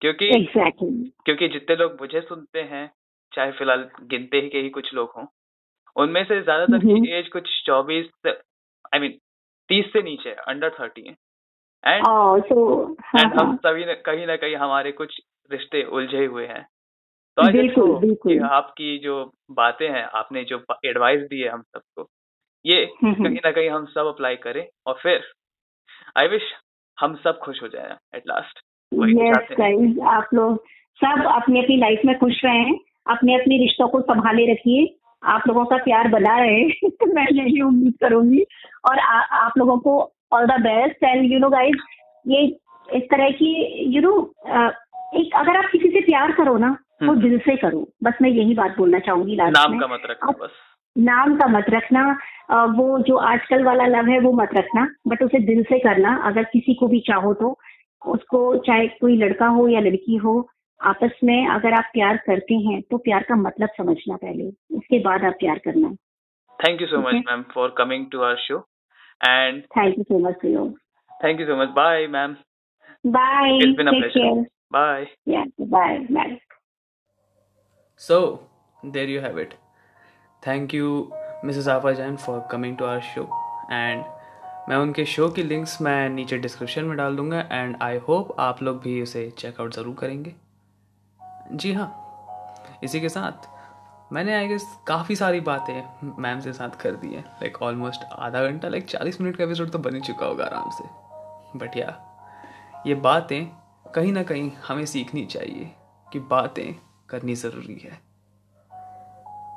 [0.00, 2.90] क्योंकि एग्जैक्टली क्योंकि जितने लोग मुझे सुनते हैं
[3.32, 5.26] चाहे फ़िलहाल गिनते ही के ही कुछ लोग हों
[5.96, 9.18] उनमें से ज़्यादातर। की एज कुछ चौबीस आई मीन
[9.68, 11.16] तीस से नीचे है अंडर थर्टी है।
[11.86, 15.20] एंड हाँ एंड हम हाँ सभी कहीं ना कहीं हमारे कुछ
[15.50, 16.66] रिश्ते उलझे हुए हैं।
[17.36, 22.08] तो आई बिल्कुल, बिल्कुल। आपकी जो बातें हैं आपने जो एडवाइस दी है हम सबको
[22.66, 25.20] ये। कहीं ना कहीं हम सब अप्लाई करें और फिर
[26.18, 26.42] आई विश
[27.00, 28.58] हम सब खुश हो जाए एट लास्ट
[28.92, 30.64] तो आप लोग
[31.00, 32.64] सब अपनी अपनी लाइफ में खुश रहे
[33.06, 36.64] अपने अपने रिश्तों को संभाले रखिए। आप लोगों का प्यार बना रहे
[37.14, 38.44] मैं यही उम्मीद करूँगी।
[38.90, 41.84] और आ, आप लोगों को all the best and you know guys
[42.26, 42.44] ये
[42.92, 43.52] इस तरह की
[43.96, 44.12] यू नो
[45.20, 48.30] एक अगर आप किसी से प्यार करो ना तो हम्म। दिल से करो। बस मैं
[48.30, 50.50] यही बात बोलना चाहूँगी लास्ट नाम में। का मत रखो बस।
[50.96, 52.18] नाम का मत रखना
[52.76, 56.44] वो जो आजकल वाला लव है वो मत रखना बट उसे दिल से करना अगर
[56.44, 57.58] किसी को भी चाहो तो।
[58.02, 60.34] उसको चाहे कोई लड़का हो या लड़की हो
[60.80, 65.24] आपस में अगर आप प्यार करते हैं तो प्यार का मतलब समझना पहले उसके बाद
[65.24, 65.94] आप प्यार करना।
[66.60, 68.58] Thank you so much ma'am for coming to our show
[69.20, 70.74] and thank you so much your
[71.24, 72.36] thank you so much bye ma'am
[73.06, 76.38] bye It's been a take bye yeah bye bye
[78.00, 78.16] So,
[78.94, 79.61] there you have
[80.42, 80.74] it.
[80.74, 81.10] You
[81.44, 83.22] you, Aafa Jain for coming to our show
[83.72, 84.04] and
[84.68, 88.62] मैं उनके show की links मैं नीचे description में डाल दूँगा and I hope आप
[88.62, 90.34] लोग भी उसे चेकआउट ज़रूर करेंगे।
[91.52, 93.48] जी हाँ इसी के साथ
[94.12, 95.82] मैंने आई गेस काफ़ी सारी बातें
[96.18, 99.70] मैम से साथ कर दी हैं। लाइक ऑलमोस्ट आधा घंटा लाइक चालीस मिनट का एपिसोड
[99.70, 100.84] तो बन ही चुका होगा आराम से।
[101.58, 101.96] बट या
[102.86, 103.46] ये बातें
[103.94, 105.70] कहीं ना कहीं हमें सीखनी चाहिए
[106.08, 106.74] कि बातें
[107.08, 108.00] करनी ज़रूरी है।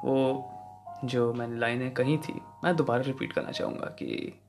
[0.06, 0.52] वो
[1.06, 4.40] जो मैंने लाइनें कही थी, मैं दोबारा रिपीट करना चाहूँगा कि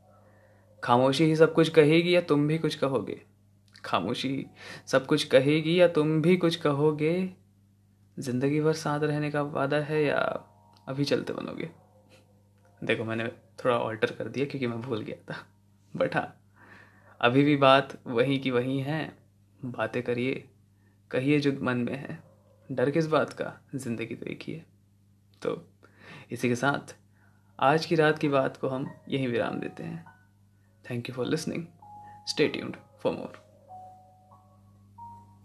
[0.82, 3.22] खामोशी ही सब कुछ कहेगी या तुम भी कुछ कहोगे?
[3.84, 4.46] खामोशी
[4.86, 7.32] सब कुछ कहेगी या तुम भी कुछ कहोगे?
[8.18, 10.44] ज़िंदगी भर साथ रहने का वादा है या
[10.88, 11.70] अभी चलते बनोगे?
[12.84, 15.46] देखो, मैंने थोड़ा ऑल्टर कर दिया क्योंकि मैं भूल गया था।
[15.96, 16.40] बट हाँ
[17.20, 19.18] अभी भी बात वही की वही है।
[19.64, 20.48] बातें करिए,
[21.11, 22.22] कहिए जो मन में है।
[22.72, 23.61] डर किस बात का?
[23.74, 24.66] ज़िंदगी तो एक ही है।
[25.42, 25.68] तो
[26.31, 26.97] इसी के साथ
[27.61, 30.05] आज की रात की बात को हम यहीं विराम देते हैं।
[30.91, 31.66] Thank you for listening
[32.29, 33.45] stay tuned for more